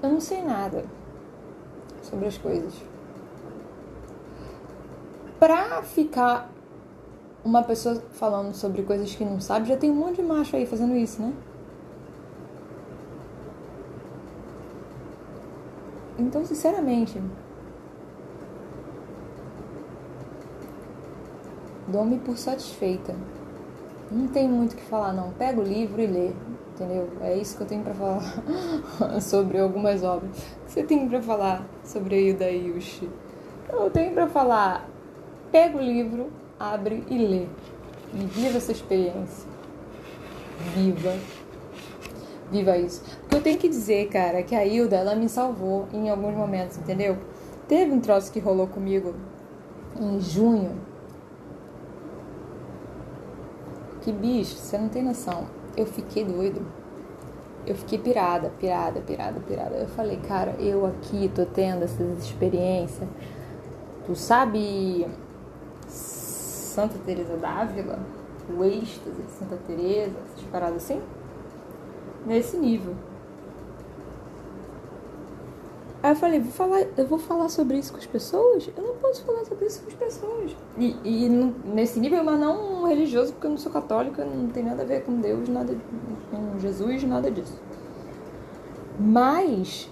Eu 0.05 0.11
não 0.11 0.21
sei 0.21 0.43
nada 0.43 0.85
sobre 2.03 2.27
as 2.27 2.37
coisas. 2.37 2.75
Pra 5.39 5.81
ficar 5.81 6.51
uma 7.43 7.63
pessoa 7.63 7.95
falando 8.11 8.53
sobre 8.53 8.83
coisas 8.83 9.15
que 9.15 9.25
não 9.25 9.41
sabe, 9.41 9.67
já 9.67 9.75
tem 9.75 9.89
um 9.89 9.95
monte 9.95 10.17
de 10.17 10.21
macho 10.21 10.55
aí 10.55 10.67
fazendo 10.67 10.95
isso, 10.95 11.19
né? 11.19 11.33
Então, 16.19 16.45
sinceramente, 16.45 17.19
dou-me 21.87 22.19
por 22.19 22.37
satisfeita. 22.37 23.15
Não 24.11 24.27
tem 24.27 24.47
muito 24.47 24.73
o 24.73 24.75
que 24.75 24.83
falar, 24.83 25.13
não. 25.13 25.31
Pega 25.31 25.59
o 25.59 25.63
livro 25.63 25.99
e 26.01 26.05
lê, 26.05 26.31
entendeu? 26.73 27.09
É 27.21 27.35
isso 27.35 27.57
que 27.57 27.63
eu 27.63 27.67
tenho 27.67 27.83
para 27.83 27.93
falar 27.93 28.21
sobre 29.21 29.59
algumas 29.59 30.03
obras. 30.03 30.31
O 30.31 30.65
que 30.65 30.71
você 30.71 30.83
tem 30.83 31.07
para 31.09 31.21
falar 31.21 31.65
sobre 31.83 32.15
a 32.15 32.19
Ida 32.19 32.49
Yushi? 32.49 33.09
Eu 33.69 33.89
tenho 33.89 34.13
para 34.13 34.27
falar. 34.27 34.87
Pega 35.51 35.77
o 35.77 35.81
livro, 35.81 36.31
abre 36.59 37.03
e 37.09 37.17
lê. 37.17 37.47
E 38.13 38.25
viva 38.25 38.57
essa 38.57 38.71
experiência. 38.71 39.47
Viva. 40.75 41.13
Viva 42.51 42.77
isso. 42.77 43.03
Porque 43.21 43.35
eu 43.35 43.41
tenho 43.41 43.57
que 43.57 43.67
dizer, 43.67 44.07
cara, 44.09 44.43
que 44.43 44.55
a 44.55 44.65
Hilda, 44.65 44.97
ela 44.97 45.15
me 45.15 45.27
salvou 45.27 45.87
em 45.91 46.09
alguns 46.09 46.35
momentos, 46.35 46.77
entendeu? 46.77 47.17
Teve 47.67 47.91
um 47.91 47.99
troço 47.99 48.31
que 48.31 48.39
rolou 48.39 48.67
comigo 48.67 49.15
em 49.99 50.19
junho 50.19 50.79
Que 54.05 54.11
bicho, 54.11 54.55
você 54.55 54.77
não 54.77 54.87
tem 54.87 55.01
noção. 55.01 55.47
Eu 55.75 55.87
fiquei 55.87 56.23
doido. 56.23 56.61
Eu 57.65 57.73
fiquei 57.73 57.97
pirada, 57.97 58.51
pirada, 58.59 59.01
pirada, 59.01 59.39
pirada. 59.39 59.75
Eu 59.77 59.87
falei, 59.87 60.17
cara, 60.17 60.51
eu 60.59 60.85
aqui 60.85 61.27
tô 61.33 61.43
tendo 61.43 61.81
essas 61.81 62.23
experiências. 62.23 63.09
Tu 64.05 64.15
sabe 64.15 65.07
Santa 65.87 66.99
Teresa 67.03 67.35
d'Ávila? 67.35 67.97
O 68.55 68.63
êxtase 68.63 69.23
de 69.23 69.31
Santa 69.31 69.57
Teresa, 69.65 70.13
essas 70.35 70.45
paradas 70.51 70.83
assim? 70.83 71.01
Nesse 72.27 72.57
nível. 72.57 72.93
Aí 76.05 76.11
eu 76.11 76.15
falei, 76.15 76.39
vou 76.39 76.51
falar, 76.51 76.81
eu 76.95 77.07
vou 77.07 77.17
falar 77.17 77.49
sobre 77.49 77.79
isso 77.79 77.91
com 77.91 77.97
as 77.97 78.05
pessoas? 78.05 78.69
Eu 78.77 78.83
não 78.83 78.95
posso 78.97 79.25
falar 79.25 79.43
sobre 79.43 79.65
isso 79.65 79.81
com 79.81 79.87
as 79.87 79.95
pessoas. 79.95 80.55
E, 80.77 80.95
e 81.03 81.27
nesse 81.27 81.99
nível, 81.99 82.23
mas 82.23 82.39
não 82.39 82.85
religioso, 82.85 83.33
porque 83.33 83.47
eu 83.47 83.49
não 83.49 83.57
sou 83.57 83.71
católica, 83.71 84.23
não 84.23 84.47
tem 84.49 84.63
nada 84.63 84.83
a 84.83 84.85
ver 84.85 85.03
com 85.03 85.19
Deus, 85.19 85.49
nada 85.49 85.75
com 86.29 86.59
Jesus, 86.59 87.03
nada 87.05 87.31
disso. 87.31 87.59
Mas 88.99 89.89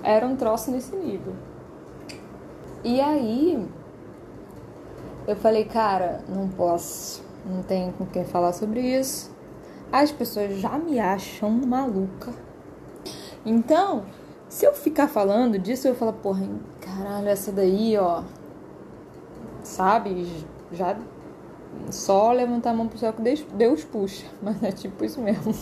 era 0.00 0.24
um 0.24 0.36
troço 0.36 0.70
nesse 0.70 0.94
nível. 0.94 1.34
E 2.84 3.00
aí 3.00 3.68
eu 5.26 5.34
falei, 5.34 5.64
cara, 5.64 6.22
não 6.28 6.48
posso, 6.50 7.20
não 7.44 7.64
tenho 7.64 7.92
com 7.94 8.06
quem 8.06 8.24
falar 8.24 8.52
sobre 8.52 8.80
isso. 8.80 9.28
As 9.90 10.12
pessoas 10.12 10.56
já 10.56 10.78
me 10.78 11.00
acham 11.00 11.50
maluca 11.50 12.46
então, 13.46 14.04
se 14.48 14.66
eu 14.66 14.74
ficar 14.74 15.06
falando 15.06 15.56
disso, 15.56 15.86
eu 15.86 15.94
falo, 15.94 16.12
porra, 16.12 16.48
caralho, 16.80 17.28
essa 17.28 17.52
daí, 17.52 17.96
ó. 17.96 18.24
Sabe? 19.62 20.26
Já 20.72 20.96
só 21.90 22.32
levantar 22.32 22.70
a 22.70 22.74
mão 22.74 22.88
pro 22.88 22.98
céu 22.98 23.12
que 23.12 23.22
Deus, 23.54 23.84
puxa. 23.84 24.26
Mas 24.42 24.60
é 24.64 24.72
tipo 24.72 25.04
isso 25.04 25.20
mesmo. 25.20 25.54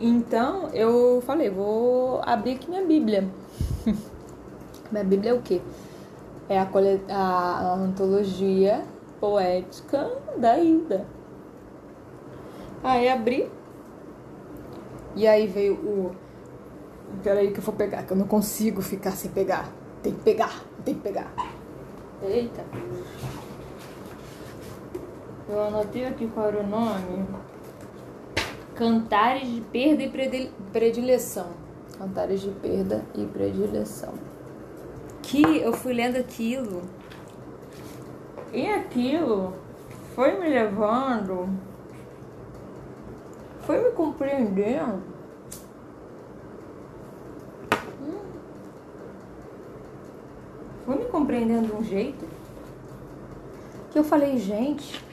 então, 0.00 0.68
eu 0.70 1.22
falei, 1.24 1.48
vou 1.48 2.20
abrir 2.24 2.54
aqui 2.54 2.68
minha 2.68 2.84
Bíblia. 2.84 3.28
minha 4.90 5.04
Bíblia 5.04 5.30
é 5.30 5.34
o 5.34 5.40
quê? 5.40 5.62
É 6.48 6.58
a, 6.58 6.68
a, 7.10 7.14
a 7.14 7.74
antologia 7.74 8.82
poética 9.20 10.10
da 10.36 10.58
Hilda. 10.58 11.06
Aí 12.82 13.08
abri 13.08 13.48
e 15.14 15.26
aí 15.26 15.46
veio 15.46 15.74
o. 15.74 16.12
Peraí 17.22 17.52
que 17.52 17.58
eu 17.58 17.62
vou 17.62 17.74
pegar, 17.74 18.02
que 18.04 18.12
eu 18.12 18.16
não 18.16 18.26
consigo 18.26 18.80
ficar 18.80 19.12
sem 19.12 19.30
pegar. 19.30 19.68
Tem 20.02 20.12
que 20.12 20.20
pegar, 20.20 20.62
tem 20.84 20.94
que 20.94 21.00
pegar. 21.00 21.32
Eita. 22.22 22.64
Eu 25.48 25.62
anotei 25.62 26.06
aqui 26.06 26.26
qual 26.28 26.48
era 26.48 26.60
o 26.60 26.66
nome. 26.66 27.26
Cantares 28.74 29.46
de 29.46 29.60
perda 29.60 30.02
e 30.02 30.50
predileção. 30.72 31.48
Cantares 31.98 32.40
de 32.40 32.50
perda 32.50 33.04
e 33.14 33.26
predileção. 33.26 34.14
Que 35.20 35.58
eu 35.58 35.72
fui 35.72 35.92
lendo 35.92 36.16
aquilo. 36.16 36.82
E 38.52 38.66
aquilo 38.66 39.52
foi 40.14 40.38
me 40.38 40.48
levando. 40.48 41.48
Foi 43.62 43.82
me 43.82 43.90
compreendendo. 43.92 45.02
Hum. 48.00 48.20
Foi 50.84 50.96
me 50.96 51.04
compreendendo 51.06 51.68
de 51.68 51.72
um 51.72 51.84
jeito 51.84 52.26
que 53.90 53.98
eu 53.98 54.04
falei, 54.04 54.38
gente, 54.38 55.04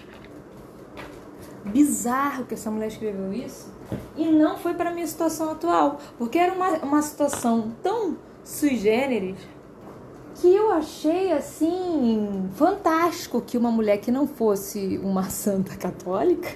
bizarro 1.66 2.46
que 2.46 2.54
essa 2.54 2.72
mulher 2.72 2.88
escreveu 2.88 3.34
isso. 3.34 3.72
E 4.16 4.26
não 4.26 4.58
foi 4.58 4.74
para 4.74 4.92
minha 4.92 5.08
situação 5.08 5.52
atual, 5.52 6.00
porque 6.18 6.38
era 6.38 6.54
uma, 6.54 6.70
uma 6.80 7.02
situação 7.02 7.72
tão 7.84 8.18
sui 8.44 8.78
generis 8.78 9.38
que 10.36 10.56
eu 10.56 10.72
achei 10.72 11.34
assim 11.34 12.50
fantástico 12.56 13.42
que 13.42 13.58
uma 13.58 13.70
mulher 13.70 13.98
que 13.98 14.10
não 14.10 14.26
fosse 14.26 14.98
uma 15.04 15.30
santa 15.30 15.76
católica 15.76 16.50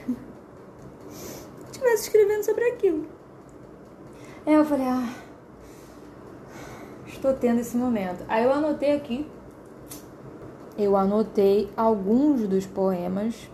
estivesse 1.83 2.03
escrevendo 2.03 2.43
sobre 2.43 2.63
aquilo. 2.65 3.05
Aí 4.45 4.53
eu 4.53 4.65
falei, 4.65 4.87
ah, 4.87 5.13
estou 7.07 7.33
tendo 7.33 7.59
esse 7.59 7.77
momento. 7.77 8.23
Aí 8.27 8.43
eu 8.43 8.51
anotei 8.51 8.95
aqui, 8.95 9.29
eu 10.77 10.95
anotei 10.97 11.71
alguns 11.77 12.47
dos 12.47 12.65
poemas 12.65 13.49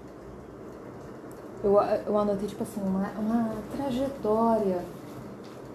eu, 1.61 1.73
eu 2.07 2.17
anotei, 2.17 2.47
tipo 2.47 2.63
assim, 2.63 2.81
uma, 2.81 3.09
uma 3.19 3.53
trajetória 3.75 4.81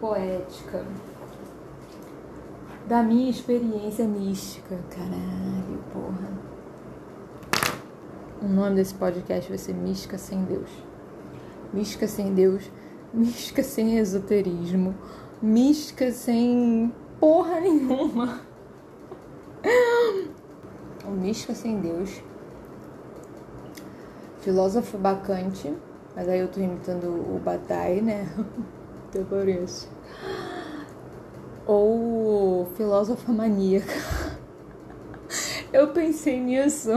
poética 0.00 0.82
da 2.86 3.02
minha 3.02 3.30
experiência 3.30 4.06
mística. 4.06 4.78
Caralho, 4.88 5.84
porra. 5.92 6.32
O 8.40 8.48
nome 8.48 8.76
desse 8.76 8.94
podcast 8.94 9.48
vai 9.48 9.58
ser 9.58 9.74
Mística 9.74 10.16
Sem 10.16 10.42
Deus. 10.44 10.70
Mística 11.74 12.06
sem 12.06 12.32
Deus, 12.32 12.70
mística 13.12 13.62
sem 13.62 13.98
esoterismo, 13.98 14.94
mística 15.42 16.10
sem 16.12 16.92
porra 17.20 17.60
nenhuma. 17.60 18.40
Mística 21.20 21.54
sem 21.54 21.80
Deus 21.80 22.22
filósofo 24.44 24.98
bacante, 24.98 25.74
mas 26.14 26.28
aí 26.28 26.38
eu 26.38 26.48
tô 26.48 26.60
imitando 26.60 27.06
o 27.06 27.40
Bataille, 27.42 28.02
né? 28.02 28.28
Até 29.08 29.24
parece. 29.24 29.88
Ou 31.66 32.66
filósofa 32.76 33.32
maníaca. 33.32 33.90
Eu 35.72 35.88
pensei 35.88 36.38
nisso 36.38 36.90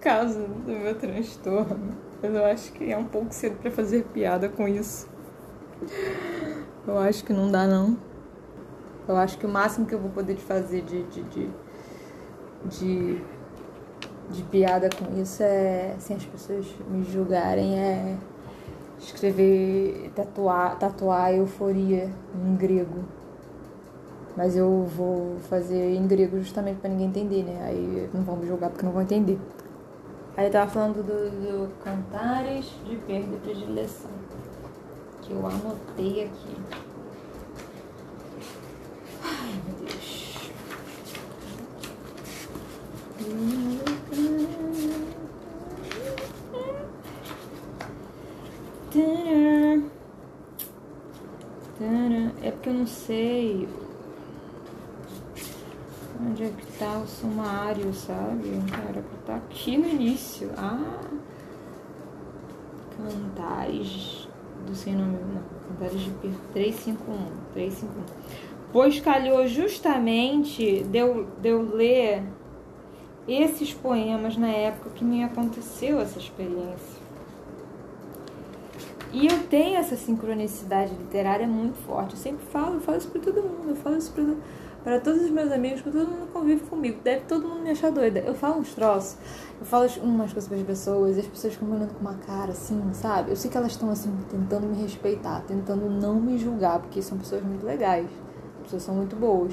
causa 0.00 0.40
do 0.40 0.70
meu 0.70 0.94
transtorno, 0.94 1.96
mas 2.22 2.34
eu 2.34 2.44
acho 2.44 2.72
que 2.72 2.90
é 2.90 2.96
um 2.96 3.04
pouco 3.04 3.34
cedo 3.34 3.56
para 3.60 3.70
fazer 3.70 4.04
piada 4.04 4.48
com 4.48 4.68
isso. 4.68 5.08
Eu 6.86 6.98
acho 6.98 7.24
que 7.24 7.32
não 7.32 7.50
dá 7.50 7.66
não. 7.66 7.96
Eu 9.08 9.16
acho 9.16 9.36
que 9.36 9.46
o 9.46 9.48
máximo 9.48 9.86
que 9.86 9.94
eu 9.94 9.98
vou 9.98 10.10
poder 10.10 10.36
fazer 10.36 10.82
de, 10.82 11.02
de, 11.04 11.22
de, 11.24 11.50
de 12.64 13.22
de 14.32 14.42
piada 14.44 14.88
com 14.88 15.20
isso 15.20 15.42
é, 15.42 15.94
sem 15.98 16.16
as 16.16 16.24
pessoas 16.24 16.66
me 16.90 17.04
julgarem, 17.04 17.78
é 17.78 18.16
escrever, 18.98 20.10
tatuar, 20.14 20.78
tatuar 20.78 21.34
euforia 21.34 22.10
em 22.46 22.56
grego. 22.56 23.04
Mas 24.36 24.56
eu 24.56 24.84
vou 24.84 25.36
fazer 25.50 25.94
em 25.94 26.06
grego 26.06 26.38
justamente 26.38 26.78
para 26.78 26.88
ninguém 26.88 27.08
entender, 27.08 27.42
né? 27.42 27.64
Aí 27.64 28.08
não 28.14 28.22
vão 28.22 28.36
me 28.36 28.46
julgar 28.46 28.70
porque 28.70 28.84
não 28.84 28.92
vão 28.92 29.02
entender. 29.02 29.38
Aí 30.34 30.46
eu 30.46 30.50
tava 30.50 30.70
falando 30.70 31.02
do, 31.02 31.30
do 31.30 31.84
Cantares 31.84 32.72
de 32.86 32.96
Perda 32.96 33.36
e 33.36 33.40
Predileção, 33.40 34.10
que 35.20 35.30
eu 35.30 35.46
anotei 35.46 36.24
aqui. 36.24 36.56
Ai, 39.22 39.60
meu 39.66 39.86
Deus. 39.86 40.32
É 52.42 52.50
porque 52.50 52.68
eu 52.68 52.74
não 52.74 52.86
sei 52.86 53.68
onde 56.20 56.44
é 56.44 56.48
que 56.48 56.71
tá 56.82 56.98
o 56.98 57.06
sumário, 57.06 57.92
sabe? 57.94 58.48
Era 58.88 59.02
pra 59.02 59.18
tá 59.24 59.36
aqui 59.36 59.76
no 59.76 59.88
início. 59.88 60.50
Ah! 60.56 61.00
Cantares 62.96 64.28
do 64.66 64.74
sem 64.74 64.94
nome, 64.94 65.16
não. 65.32 65.42
Cantares 65.68 66.00
de 66.00 66.10
351. 66.52 67.16
351. 67.52 68.04
Pois 68.72 69.00
calhou 69.00 69.46
justamente 69.46 70.82
de 70.82 70.98
eu, 70.98 71.72
ler 71.74 72.24
esses 73.28 73.72
poemas 73.72 74.36
na 74.36 74.48
época 74.48 74.90
que 74.90 75.04
me 75.04 75.22
aconteceu 75.22 76.00
essa 76.00 76.18
experiência. 76.18 77.02
E 79.12 79.26
eu 79.26 79.42
tenho 79.44 79.76
essa 79.76 79.94
sincronicidade 79.94 80.94
literária 80.94 81.46
muito 81.46 81.76
forte. 81.86 82.14
Eu 82.14 82.18
sempre 82.18 82.44
falo, 82.46 82.76
eu 82.76 82.80
falo 82.80 82.98
isso 82.98 83.08
para 83.08 83.20
todo 83.20 83.42
mundo, 83.42 83.68
eu 83.68 83.76
falo 83.76 83.98
isso 83.98 84.10
para 84.82 85.00
todos 85.00 85.22
os 85.22 85.30
meus 85.30 85.50
amigos, 85.52 85.80
para 85.80 85.92
todo 85.92 86.08
mundo 86.08 86.26
que 86.26 86.32
convive 86.32 86.66
comigo. 86.66 87.00
Deve 87.02 87.24
todo 87.26 87.46
mundo 87.46 87.60
me 87.62 87.70
achar 87.70 87.90
doida. 87.90 88.20
Eu 88.20 88.34
falo 88.34 88.60
uns 88.60 88.74
troços, 88.74 89.16
eu 89.60 89.66
falo 89.66 89.86
umas 90.02 90.32
coisas 90.32 90.48
para 90.48 90.58
as 90.58 90.64
pessoas, 90.64 91.16
e 91.16 91.20
as 91.20 91.26
pessoas 91.26 91.52
ficam 91.54 91.68
me 91.68 91.76
olhando 91.76 91.94
com 91.94 92.00
uma 92.00 92.14
cara 92.14 92.52
assim, 92.52 92.80
sabe? 92.92 93.30
Eu 93.30 93.36
sei 93.36 93.50
que 93.50 93.56
elas 93.56 93.72
estão 93.72 93.90
assim, 93.90 94.12
tentando 94.30 94.66
me 94.66 94.82
respeitar, 94.82 95.42
tentando 95.46 95.88
não 95.88 96.14
me 96.16 96.36
julgar, 96.38 96.80
porque 96.80 97.00
são 97.00 97.18
pessoas 97.18 97.42
muito 97.42 97.64
legais, 97.64 98.08
pessoas 98.62 98.82
são 98.82 98.94
muito 98.94 99.16
boas. 99.16 99.52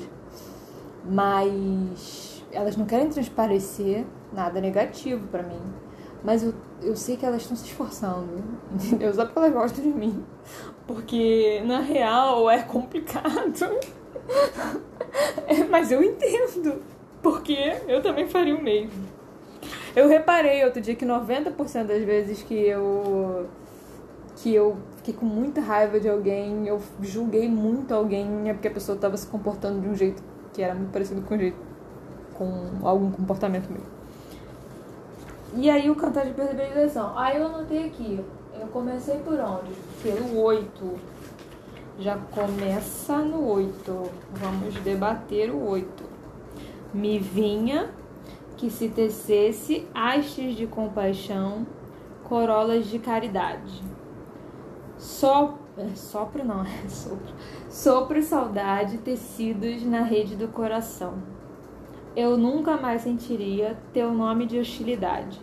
Mas 1.05 2.43
elas 2.51 2.75
não 2.75 2.85
querem 2.85 3.09
transparecer 3.09 4.05
nada 4.33 4.59
negativo 4.59 5.27
para 5.27 5.43
mim. 5.43 5.61
Mas 6.23 6.43
eu, 6.43 6.53
eu 6.81 6.95
sei 6.95 7.15
que 7.15 7.25
elas 7.25 7.43
estão 7.43 7.55
se 7.55 7.65
esforçando, 7.65 8.43
entendeu? 8.73 9.13
Só 9.13 9.25
porque 9.25 9.39
elas 9.39 9.53
gostam 9.53 9.83
de 9.83 9.89
mim. 9.89 10.23
Porque, 10.85 11.61
na 11.65 11.79
real, 11.79 12.49
é 12.49 12.61
complicado. 12.63 13.79
Mas 15.69 15.91
eu 15.91 16.03
entendo. 16.03 16.81
Porque 17.21 17.57
eu 17.87 18.01
também 18.01 18.27
faria 18.27 18.55
o 18.55 18.61
mesmo. 18.61 19.07
Eu 19.95 20.07
reparei 20.07 20.63
outro 20.63 20.81
dia 20.81 20.95
que 20.95 21.05
90% 21.05 21.85
das 21.85 22.03
vezes 22.03 22.41
que 22.43 22.53
eu 22.53 23.47
que 24.37 24.55
eu 24.55 24.77
fiquei 24.97 25.13
com 25.13 25.25
muita 25.25 25.59
raiva 25.59 25.99
de 25.99 26.07
alguém, 26.07 26.65
eu 26.65 26.81
julguei 27.01 27.49
muito 27.49 27.93
alguém 27.93 28.49
é 28.49 28.53
porque 28.53 28.69
a 28.69 28.71
pessoa 28.71 28.95
estava 28.95 29.17
se 29.17 29.27
comportando 29.27 29.81
de 29.81 29.89
um 29.89 29.95
jeito 29.95 30.23
que 30.53 30.61
era 30.61 30.73
muito 30.73 30.91
parecido 30.93 31.21
com 31.23 31.35
o 31.35 31.37
jeito 31.37 31.57
com 32.35 32.87
algum 32.87 33.11
comportamento 33.11 33.69
meu. 33.69 33.81
E 35.55 35.69
aí 35.69 35.89
o 35.89 35.95
cantar 35.95 36.25
de 36.25 36.33
percepção. 36.33 37.17
Aí 37.17 37.37
eu 37.37 37.47
anotei 37.47 37.87
aqui. 37.87 38.23
Eu 38.59 38.67
comecei 38.67 39.17
por 39.17 39.37
onde? 39.39 39.73
Pelo 40.01 40.39
8. 40.39 40.99
Já 41.99 42.17
começa 42.17 43.19
no 43.19 43.47
8. 43.47 44.11
Vamos 44.33 44.75
debater 44.81 45.51
o 45.51 45.67
8. 45.67 46.03
Me 46.93 47.19
vinha 47.19 47.91
que 48.57 48.69
se 48.69 48.89
tecesse 48.89 49.87
hastes 49.93 50.55
de 50.55 50.65
compaixão, 50.65 51.67
corolas 52.23 52.87
de 52.87 52.97
caridade. 52.97 53.83
Só 54.97 55.59
é, 55.77 55.89
sopro 55.95 56.43
não, 56.43 56.63
é 56.65 56.89
sopro. 56.89 57.33
Sopro 57.69 58.23
saudade 58.23 58.97
tecidos 58.97 59.83
na 59.83 60.01
rede 60.01 60.35
do 60.35 60.47
coração 60.47 61.21
eu 62.15 62.37
nunca 62.37 62.75
mais 62.75 63.03
sentiria 63.03 63.77
teu 63.93 64.13
nome 64.13 64.45
de 64.45 64.59
hostilidade. 64.59 65.39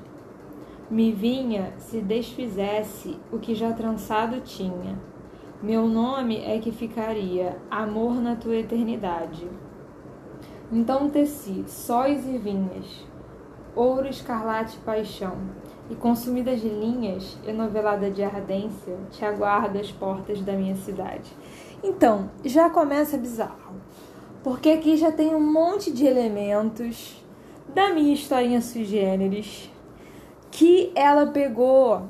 Me 0.91 1.11
vinha 1.13 1.73
se 1.79 2.01
desfizesse 2.01 3.19
o 3.33 3.39
que 3.39 3.55
já 3.55 3.73
trançado 3.73 4.41
tinha. 4.41 4.99
Meu 5.63 5.87
nome 5.87 6.39
é 6.45 6.59
que 6.59 6.71
ficaria 6.71 7.57
amor 7.71 8.21
na 8.21 8.37
tua 8.37 8.57
eternidade. 8.57 9.49
Então 10.71 11.09
teci 11.09 11.65
sóis 11.67 12.27
e 12.27 12.37
vinhas, 12.37 13.07
ouro, 13.75 14.07
escarlate 14.07 14.77
e 14.77 14.81
paixão, 14.81 15.39
e 15.89 15.95
consumida 15.95 16.55
de 16.55 16.69
linhas, 16.69 17.39
enovelada 17.47 18.11
de 18.11 18.23
ardência, 18.23 18.99
te 19.11 19.25
aguardo 19.25 19.79
às 19.79 19.91
portas 19.91 20.43
da 20.43 20.53
minha 20.53 20.77
cidade. 20.77 21.33
Então, 21.83 22.31
já 22.45 22.69
começa 22.69 23.17
bizarro. 23.17 23.77
Porque 24.43 24.69
aqui 24.71 24.97
já 24.97 25.11
tem 25.11 25.35
um 25.35 25.53
monte 25.53 25.91
de 25.91 26.05
elementos 26.05 27.25
da 27.75 27.95
minha 27.95 28.13
historinha 28.13 28.61
sui 28.61 28.85
generis 28.85 29.71
que 30.51 30.93
ela 30.95 31.27
pegou 31.27 32.03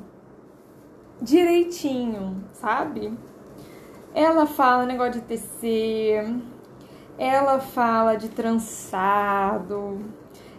direitinho, 1.21 2.43
sabe? 2.53 3.11
Ela 4.13 4.45
fala 4.45 4.85
negócio 4.85 5.13
de 5.13 5.21
tecer, 5.21 6.25
ela 7.17 7.59
fala 7.59 8.15
de 8.15 8.29
trançado, 8.29 9.99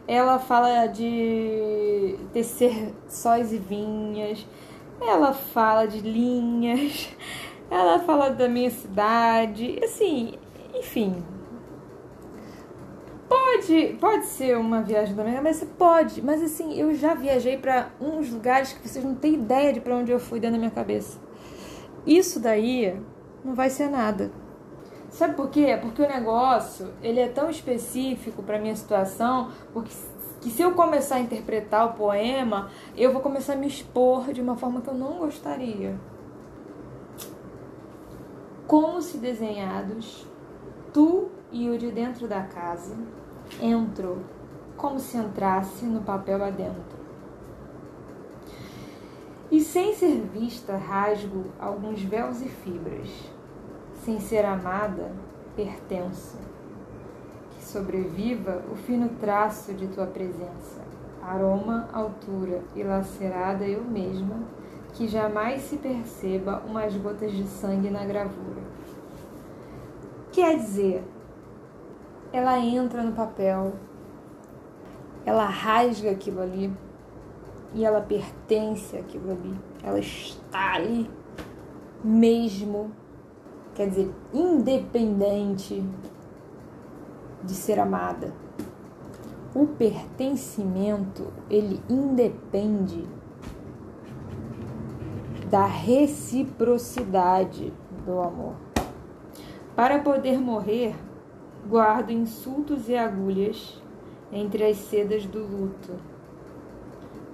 ela 0.07 0.39
fala 0.39 0.87
de 0.87 2.17
tecer 2.33 2.95
sóis 3.07 3.53
e 3.53 3.59
vinhas, 3.59 4.47
ela 5.01 5.33
fala 5.33 5.87
de 5.87 6.01
linhas, 6.01 7.15
ela 7.71 7.99
fala 8.01 8.31
da 8.31 8.49
minha 8.49 8.71
cidade, 8.71 9.79
assim, 9.83 10.35
enfim. 10.75 11.23
Pode, 13.29 13.97
pode 14.01 14.25
ser 14.25 14.57
uma 14.57 14.81
viagem 14.81 15.15
da 15.15 15.23
minha 15.23 15.37
cabeça, 15.37 15.67
pode, 15.79 16.23
mas 16.23 16.43
assim, 16.43 16.79
eu 16.79 16.95
já 16.95 17.13
viajei 17.15 17.59
para 17.59 17.91
uns 18.01 18.31
lugares 18.31 18.73
que 18.73 18.89
vocês 18.89 19.05
não 19.05 19.15
têm 19.15 19.35
ideia 19.35 19.73
de 19.73 19.81
para 19.81 19.95
onde 19.95 20.11
eu 20.11 20.19
fui 20.19 20.41
dentro 20.41 20.55
da 20.55 20.59
minha 20.59 20.71
cabeça. 20.71 21.19
Isso 22.07 22.41
daí 22.41 22.97
não 23.45 23.55
vai 23.55 23.71
ser 23.71 23.89
nada. 23.89 24.31
Sabe 25.11 25.35
por 25.35 25.49
quê? 25.49 25.79
Porque 25.81 26.03
o 26.03 26.09
negócio, 26.09 26.93
ele 27.03 27.21
é 27.21 27.29
tão 27.29 27.49
específico 27.49 28.43
para 28.43 28.59
minha 28.59 28.77
situação, 28.77 29.51
porque 29.73 29.91
que 30.41 30.51
se 30.51 30.63
eu 30.63 30.73
começar 30.73 31.17
a 31.17 31.21
interpretar 31.21 31.87
o 31.87 31.93
poema, 31.95 32.71
eu 32.97 33.13
vou 33.13 33.21
começar 33.21 33.55
a 33.55 33.57
me 33.57 33.67
expor 33.67 34.33
de 34.33 34.41
uma 34.41 34.57
forma 34.57 34.81
que 34.81 34.89
eu 34.89 34.95
não 34.95 35.19
gostaria. 35.19 35.99
Como 38.67 39.01
se 39.03 39.19
desenhados, 39.19 40.27
tu 40.93 41.29
e 41.51 41.69
o 41.69 41.79
de 41.79 41.91
dentro 41.91 42.29
da 42.29 42.43
casa 42.43 42.97
entro, 43.61 44.23
como 44.77 44.99
se 45.01 45.17
entrasse 45.17 45.85
no 45.87 46.03
papel 46.03 46.45
adentro. 46.45 46.98
E 49.51 49.61
sem 49.61 49.95
ser 49.95 50.21
vista, 50.27 50.77
rasgo 50.77 51.47
alguns 51.59 52.03
véus 52.03 52.43
e 52.43 52.49
fibras. 52.49 53.09
Sem 53.95 54.21
ser 54.21 54.45
amada, 54.45 55.11
pertenço. 55.57 56.37
Que 57.51 57.65
sobreviva 57.65 58.63
o 58.71 58.77
fino 58.77 59.09
traço 59.21 59.73
de 59.73 59.87
tua 59.89 60.07
presença, 60.07 60.83
aroma, 61.23 61.89
altura 61.95 62.63
e 62.77 62.83
lacerada 62.83 63.67
eu 63.67 63.83
mesma, 63.83 64.37
que 64.93 65.09
jamais 65.09 65.63
se 65.63 65.79
perceba 65.79 66.63
umas 66.67 66.95
gotas 66.97 67.33
de 67.33 67.45
sangue 67.45 67.89
na 67.89 68.05
gravura. 68.05 68.63
Quer 70.31 70.59
dizer, 70.59 71.03
ela 72.31 72.59
entra 72.59 73.03
no 73.03 73.13
papel, 73.13 73.73
ela 75.25 75.47
rasga 75.47 76.11
aquilo 76.11 76.43
ali 76.43 76.71
e 77.75 77.85
ela 77.85 78.01
pertence 78.01 78.97
àquilo 78.97 79.33
ali, 79.33 79.55
ela 79.83 79.99
está 79.99 80.75
ali 80.75 81.11
mesmo, 82.03 82.91
quer 83.75 83.89
dizer, 83.89 84.11
independente 84.33 85.85
de 87.43 87.55
ser 87.55 87.79
amada. 87.79 88.33
O 89.55 89.67
pertencimento, 89.67 91.27
ele 91.51 91.83
independe 91.89 93.07
da 95.51 95.65
reciprocidade 95.65 97.73
do 98.05 98.21
amor. 98.21 98.55
Para 99.75 100.01
poder 100.01 100.39
morrer, 100.39 100.95
guardo 101.69 102.11
insultos 102.11 102.89
e 102.89 102.97
agulhas 102.97 103.81
entre 104.33 104.65
as 104.65 104.77
sedas 104.77 105.25
do 105.25 105.41
luto. 105.41 105.95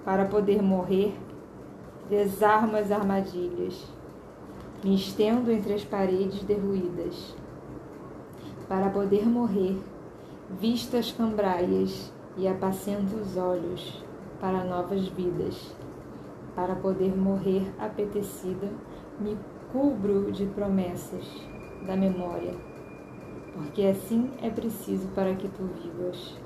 Para 0.04 0.26
poder 0.26 0.62
morrer, 0.62 1.16
desarmo 2.08 2.76
as 2.76 2.92
armadilhas, 2.92 3.86
me 4.84 4.94
estendo 4.94 5.50
entre 5.50 5.72
as 5.74 5.84
paredes 5.84 6.42
derruídas. 6.44 7.34
Para 8.68 8.90
poder 8.90 9.26
morrer, 9.26 9.78
visto 10.50 10.96
as 10.96 11.10
cambraias 11.10 12.12
e 12.36 12.46
apacento 12.46 13.16
os 13.16 13.36
olhos 13.36 14.04
para 14.40 14.64
novas 14.64 15.08
vidas. 15.08 15.74
Para 16.54 16.74
poder 16.74 17.16
morrer 17.16 17.72
apetecida, 17.78 18.68
me 19.18 19.38
cubro 19.72 20.30
de 20.30 20.46
promessas 20.46 21.24
da 21.86 21.96
memória 21.96 22.54
porque 23.54 23.86
assim 23.86 24.32
é 24.42 24.50
preciso 24.50 25.08
para 25.14 25.34
que 25.34 25.48
tu 25.48 25.62
vivas. 25.80 26.36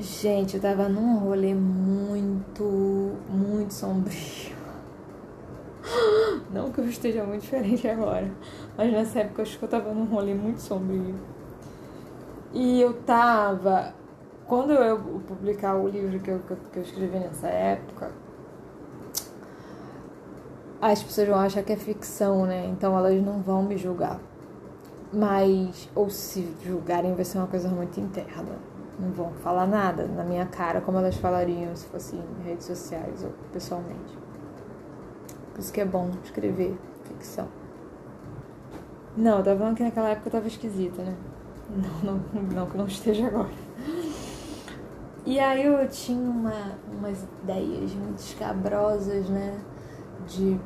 Gente, 0.00 0.56
eu 0.56 0.62
tava 0.62 0.88
num 0.88 1.18
rolê 1.18 1.52
muito, 1.52 2.64
muito 3.28 3.74
sombrio. 3.74 4.56
Não 6.50 6.72
que 6.72 6.80
eu 6.80 6.88
esteja 6.88 7.22
muito 7.22 7.42
diferente 7.42 7.86
agora, 7.86 8.30
mas 8.78 8.90
nessa 8.90 9.20
época 9.20 9.42
eu 9.42 9.44
acho 9.44 9.58
que 9.58 9.64
eu 9.64 9.68
tava 9.68 9.92
num 9.92 10.06
rolê 10.06 10.32
muito 10.32 10.58
sombrio. 10.62 11.16
E 12.54 12.80
eu 12.80 12.94
tava. 13.02 13.92
Quando 14.46 14.72
eu 14.72 14.98
publicar 15.28 15.76
o 15.76 15.86
livro 15.86 16.18
que 16.18 16.30
eu, 16.30 16.40
que 16.72 16.78
eu 16.78 16.82
escrevi 16.82 17.18
nessa 17.18 17.48
época, 17.48 18.10
as 20.80 21.02
pessoas 21.02 21.28
vão 21.28 21.38
achar 21.38 21.62
que 21.62 21.74
é 21.74 21.76
ficção, 21.76 22.46
né? 22.46 22.66
Então 22.68 22.96
elas 22.96 23.22
não 23.22 23.42
vão 23.42 23.62
me 23.62 23.76
julgar. 23.76 24.18
Mas, 25.12 25.90
ou 25.94 26.08
se 26.08 26.56
julgarem, 26.64 27.14
vai 27.14 27.24
ser 27.24 27.36
uma 27.36 27.46
coisa 27.46 27.68
muito 27.68 28.00
interna. 28.00 28.69
Não 29.00 29.10
vão 29.12 29.32
falar 29.34 29.66
nada 29.66 30.06
na 30.06 30.22
minha 30.22 30.44
cara 30.46 30.80
como 30.80 30.98
elas 30.98 31.16
falariam 31.16 31.74
se 31.74 31.86
fosse 31.86 32.16
em 32.16 32.42
redes 32.44 32.66
sociais 32.66 33.24
ou 33.24 33.30
pessoalmente. 33.52 34.18
Por 35.54 35.60
isso 35.60 35.72
que 35.72 35.80
é 35.80 35.84
bom 35.84 36.10
escrever 36.22 36.76
ficção. 37.04 37.48
Não, 39.16 39.38
eu 39.38 39.44
tava 39.44 39.58
falando 39.58 39.76
que 39.76 39.82
naquela 39.82 40.10
época 40.10 40.28
eu 40.28 40.32
tava 40.32 40.46
esquisita, 40.46 41.02
né? 41.02 41.16
Não, 42.02 42.14
não, 42.14 42.42
não 42.52 42.66
que 42.66 42.76
não 42.76 42.86
esteja 42.86 43.26
agora. 43.26 43.50
E 45.24 45.38
aí 45.38 45.64
eu 45.64 45.88
tinha 45.88 46.30
uma, 46.30 46.78
umas 46.90 47.26
ideias 47.42 47.92
muito 47.94 48.18
escabrosas, 48.18 49.28
né? 49.28 49.60
De, 50.26 50.58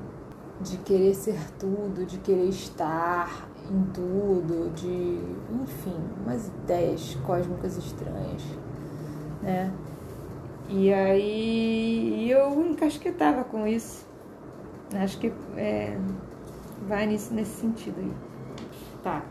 de 0.60 0.76
querer 0.78 1.14
ser 1.14 1.38
tudo, 1.58 2.06
de 2.06 2.18
querer 2.18 2.48
estar, 2.48 3.48
em 3.70 3.84
tudo, 3.92 4.70
de, 4.74 5.20
enfim, 5.62 5.96
umas 6.24 6.48
ideias 6.48 7.16
cósmicas 7.26 7.76
estranhas, 7.76 8.42
né? 9.42 9.72
E 10.68 10.92
aí 10.92 12.30
eu 12.30 12.64
encasquetava 12.64 13.44
com 13.44 13.66
isso. 13.66 14.06
Acho 14.94 15.18
que 15.18 15.32
é, 15.56 15.98
vai 16.86 17.06
nisso, 17.06 17.34
nesse 17.34 17.60
sentido 17.60 18.00
aí. 18.00 18.12
Tá. 19.02 19.22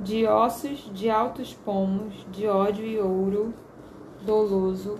De 0.00 0.26
ossos, 0.26 0.90
de 0.92 1.10
altos 1.10 1.54
pomos, 1.54 2.26
de 2.30 2.46
ódio 2.46 2.84
e 2.84 2.98
ouro, 2.98 3.54
doloso, 4.24 4.98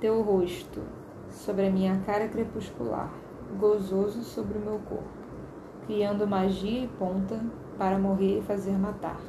teu 0.00 0.20
rosto, 0.22 0.82
sobre 1.30 1.66
a 1.66 1.70
minha 1.70 1.98
cara 2.04 2.28
crepuscular, 2.28 3.10
gozoso 3.58 4.22
sobre 4.22 4.58
o 4.58 4.60
meu 4.60 4.80
corpo, 4.80 5.08
criando 5.86 6.26
magia 6.26 6.84
e 6.84 6.88
ponta 6.88 7.40
para 7.78 7.98
morrer 7.98 8.38
e 8.38 8.42
fazer 8.42 8.72
matar. 8.72 9.20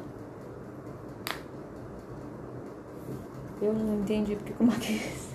Eu 3.62 3.74
não 3.74 4.00
entendi 4.00 4.36
porque 4.36 4.54
como 4.54 4.72
é 4.72 4.76
que 4.76 4.96
é 4.96 5.34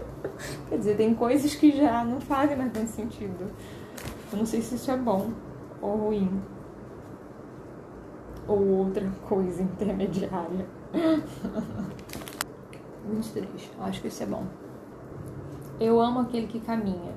Quer 0.68 0.78
dizer, 0.78 0.96
tem 0.96 1.14
coisas 1.14 1.54
que 1.54 1.72
já 1.72 2.04
não 2.04 2.20
fazem 2.20 2.56
mais 2.56 2.72
tanto 2.72 2.90
sentido. 2.90 3.50
Eu 4.32 4.38
não 4.38 4.46
sei 4.46 4.62
se 4.62 4.76
isso 4.76 4.90
é 4.90 4.96
bom 4.96 5.30
ou 5.80 5.96
ruim. 5.96 6.42
Ou 8.48 8.66
outra 8.78 9.08
coisa 9.28 9.62
intermediária. 9.64 10.66
23. 13.06 13.70
Acho 13.80 14.00
que 14.00 14.08
isso 14.08 14.22
é 14.22 14.26
bom. 14.26 14.44
Eu 15.78 16.00
amo 16.00 16.20
aquele 16.20 16.46
que 16.46 16.60
caminha 16.60 17.12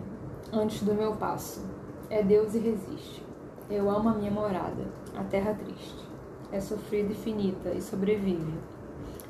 antes 0.51 0.81
do 0.83 0.93
meu 0.93 1.15
passo. 1.15 1.63
É 2.09 2.23
Deus 2.23 2.53
e 2.55 2.59
resiste. 2.59 3.26
Eu 3.69 3.89
amo 3.89 4.07
a 4.07 4.13
minha 4.13 4.31
morada, 4.31 4.85
a 5.13 5.23
terra 5.25 5.53
triste. 5.53 6.07
É 6.53 6.61
sofrida 6.61 7.11
e 7.11 7.15
finita 7.15 7.69
e 7.69 7.81
sobrevive. 7.81 8.53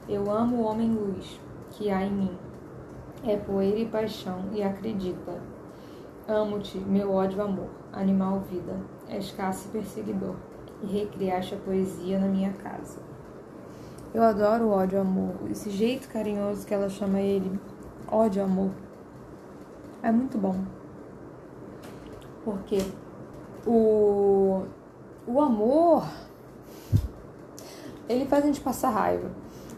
Eu 0.07 0.29
amo 0.29 0.57
o 0.57 0.63
homem 0.63 0.91
luz 0.91 1.39
que 1.71 1.89
há 1.89 2.03
em 2.03 2.11
mim. 2.11 2.37
É 3.25 3.35
poeira 3.35 3.79
e 3.79 3.87
paixão 3.87 4.45
e 4.53 4.61
acredita. 4.61 5.41
Amo-te, 6.27 6.77
meu 6.77 7.11
ódio 7.11 7.41
amor, 7.41 7.69
animal 7.91 8.41
vida. 8.41 8.79
É 9.09 9.17
escasso 9.17 9.69
e 9.69 9.71
perseguidor. 9.71 10.35
E 10.83 10.85
recriaste 10.85 11.55
a 11.55 11.57
poesia 11.57 12.19
na 12.19 12.27
minha 12.27 12.53
casa. 12.53 12.99
Eu 14.13 14.21
adoro 14.21 14.65
o 14.65 14.71
ódio 14.71 15.01
amor, 15.01 15.33
esse 15.49 15.71
jeito 15.71 16.07
carinhoso 16.09 16.65
que 16.65 16.73
ela 16.73 16.89
chama 16.89 17.19
ele, 17.19 17.59
ódio 18.07 18.43
amor. 18.43 18.71
É 20.03 20.11
muito 20.11 20.37
bom. 20.37 20.55
Porque 22.45 22.77
o, 23.67 24.63
o 25.27 25.41
amor, 25.41 26.07
ele 28.07 28.25
faz 28.25 28.43
a 28.43 28.47
gente 28.47 28.61
passar 28.61 28.89
raiva. 28.89 29.29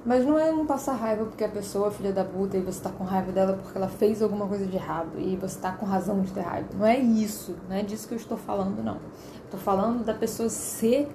Mas 0.05 0.25
não 0.25 0.39
é 0.39 0.49
não 0.51 0.65
passar 0.65 0.93
raiva 0.93 1.25
porque 1.25 1.43
a 1.43 1.49
pessoa 1.49 1.89
é 1.89 1.91
filha 1.91 2.13
da 2.13 2.23
puta 2.23 2.55
e 2.55 2.61
você 2.61 2.81
tá 2.81 2.89
com 2.89 3.03
raiva 3.03 3.33
dela 3.33 3.53
porque 3.53 3.77
ela 3.77 3.89
fez 3.89 4.21
alguma 4.21 4.47
coisa 4.47 4.65
de 4.65 4.77
errado 4.77 5.19
e 5.19 5.35
você 5.35 5.59
tá 5.59 5.73
com 5.73 5.85
razão 5.85 6.21
de 6.21 6.31
ter 6.31 6.41
raiva. 6.41 6.69
Não 6.77 6.85
é 6.85 6.97
isso, 6.97 7.55
não 7.67 7.75
é 7.75 7.83
disso 7.83 8.07
que 8.07 8.13
eu 8.13 8.17
estou 8.17 8.37
falando, 8.37 8.81
não. 8.81 8.97
Tô 9.51 9.57
falando 9.57 10.05
da 10.05 10.13
pessoa 10.13 10.47
ser 10.47 11.13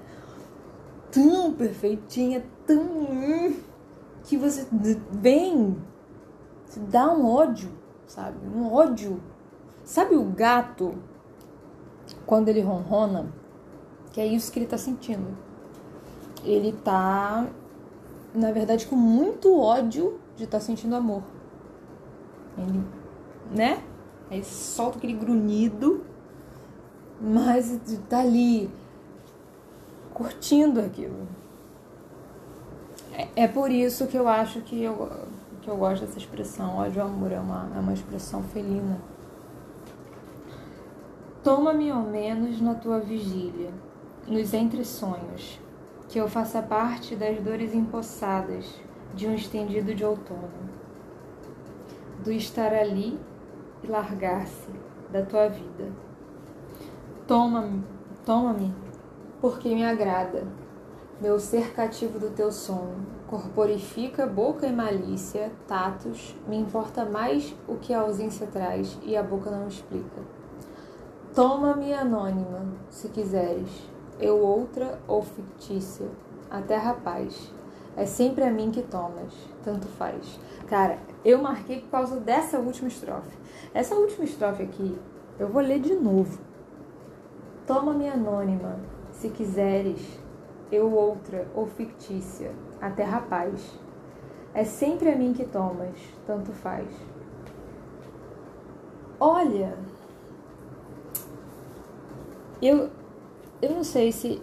tão 1.10 1.52
perfeitinha, 1.54 2.44
tão. 2.66 3.54
que 4.24 4.36
você 4.36 4.66
vem, 5.10 5.76
se 6.66 6.80
dá 6.80 7.10
um 7.10 7.26
ódio, 7.26 7.70
sabe? 8.06 8.36
Um 8.46 8.70
ódio. 8.70 9.20
Sabe 9.82 10.14
o 10.14 10.24
gato, 10.24 10.94
quando 12.26 12.48
ele 12.48 12.60
ronrona, 12.60 13.26
que 14.12 14.20
é 14.20 14.26
isso 14.26 14.52
que 14.52 14.58
ele 14.58 14.66
tá 14.66 14.78
sentindo. 14.78 15.36
Ele 16.44 16.72
tá, 16.72 17.46
na 18.34 18.52
verdade, 18.52 18.86
com 18.86 18.96
muito 18.96 19.58
ódio 19.58 20.18
de 20.36 20.44
estar 20.44 20.58
tá 20.58 20.64
sentindo 20.64 20.94
amor. 20.94 21.22
Ele, 22.58 22.84
né? 23.50 23.82
Aí 24.30 24.42
solta 24.44 24.98
aquele 24.98 25.14
grunhido, 25.14 26.04
mas 27.20 27.78
tá 28.08 28.20
ali 28.20 28.70
curtindo 30.12 30.80
aquilo. 30.80 31.26
É, 33.12 33.44
é 33.44 33.48
por 33.48 33.70
isso 33.70 34.06
que 34.06 34.16
eu 34.16 34.26
acho 34.26 34.60
que 34.60 34.82
eu, 34.82 35.10
que 35.62 35.68
eu 35.68 35.76
gosto 35.76 36.04
dessa 36.04 36.18
expressão. 36.18 36.78
Ódio 36.78 37.02
amor 37.02 37.32
é 37.32 37.38
uma, 37.38 37.70
é 37.74 37.78
uma 37.78 37.92
expressão 37.92 38.42
felina. 38.42 38.98
Toma-me 41.44 41.90
ao 41.90 42.00
menos 42.00 42.58
na 42.58 42.74
tua 42.74 43.00
vigília, 43.00 43.70
nos 44.26 44.54
entre-sonhos, 44.54 45.60
que 46.08 46.18
eu 46.18 46.26
faça 46.26 46.62
parte 46.62 47.14
das 47.14 47.38
dores 47.38 47.74
empossadas 47.74 48.80
de 49.12 49.26
um 49.26 49.34
estendido 49.34 49.94
de 49.94 50.02
outono, 50.02 50.70
do 52.24 52.32
estar 52.32 52.72
ali 52.72 53.20
e 53.82 53.86
largar-se 53.86 54.70
da 55.12 55.20
tua 55.20 55.50
vida. 55.50 55.92
Toma-me, 57.26 57.84
toma-me 58.24 58.74
porque 59.38 59.74
me 59.74 59.84
agrada. 59.84 60.46
Meu 61.20 61.38
ser 61.38 61.74
cativo 61.74 62.18
do 62.18 62.30
teu 62.30 62.50
sono, 62.50 63.04
corporifica 63.26 64.26
boca 64.26 64.66
e 64.66 64.72
malícia, 64.72 65.52
tatos, 65.68 66.34
me 66.48 66.56
importa 66.56 67.04
mais 67.04 67.54
o 67.68 67.76
que 67.76 67.92
a 67.92 68.00
ausência 68.00 68.46
traz 68.46 68.98
e 69.02 69.14
a 69.14 69.22
boca 69.22 69.50
não 69.50 69.68
explica. 69.68 70.33
Toma-me 71.34 71.92
anônima, 71.92 72.64
se 72.90 73.08
quiseres, 73.08 73.68
eu 74.20 74.38
outra 74.38 75.00
ou 75.08 75.20
fictícia, 75.20 76.06
até 76.48 76.76
rapaz. 76.76 77.52
É 77.96 78.06
sempre 78.06 78.44
a 78.44 78.52
mim 78.52 78.70
que 78.70 78.82
tomas, 78.82 79.34
tanto 79.64 79.88
faz. 79.88 80.38
Cara, 80.68 80.96
eu 81.24 81.42
marquei 81.42 81.80
por 81.80 81.90
causa 81.90 82.20
dessa 82.20 82.60
última 82.60 82.86
estrofe. 82.86 83.36
Essa 83.74 83.96
última 83.96 84.24
estrofe 84.24 84.62
aqui, 84.62 84.96
eu 85.36 85.48
vou 85.48 85.60
ler 85.60 85.80
de 85.80 85.96
novo. 85.96 86.38
Toma-me 87.66 88.08
anônima, 88.08 88.78
se 89.10 89.28
quiseres, 89.28 90.00
eu 90.70 90.92
outra 90.92 91.48
ou 91.52 91.66
fictícia, 91.66 92.52
até 92.80 93.02
rapaz. 93.02 93.76
É 94.54 94.62
sempre 94.62 95.10
a 95.10 95.16
mim 95.16 95.32
que 95.32 95.44
tomas, 95.44 95.98
tanto 96.28 96.52
faz. 96.52 96.86
Olha, 99.18 99.76
eu, 102.66 102.90
eu 103.60 103.70
não 103.70 103.84
sei 103.84 104.12
se. 104.12 104.40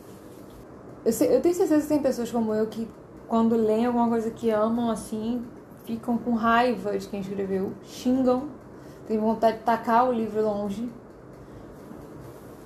Eu, 1.03 1.11
sei, 1.11 1.35
eu 1.35 1.41
tenho 1.41 1.55
certeza 1.55 1.81
que 1.81 1.87
tem 1.87 2.01
pessoas 2.01 2.31
como 2.31 2.53
eu 2.53 2.67
que, 2.67 2.87
quando 3.27 3.55
leem 3.55 3.85
alguma 3.85 4.07
coisa 4.07 4.29
que 4.29 4.49
amam 4.51 4.91
assim, 4.91 5.43
ficam 5.85 6.17
com 6.17 6.33
raiva 6.33 6.97
de 6.97 7.07
quem 7.07 7.21
escreveu, 7.21 7.73
xingam, 7.83 8.49
tem 9.07 9.17
vontade 9.17 9.57
de 9.57 9.63
tacar 9.63 10.07
o 10.07 10.11
livro 10.11 10.41
longe. 10.41 10.89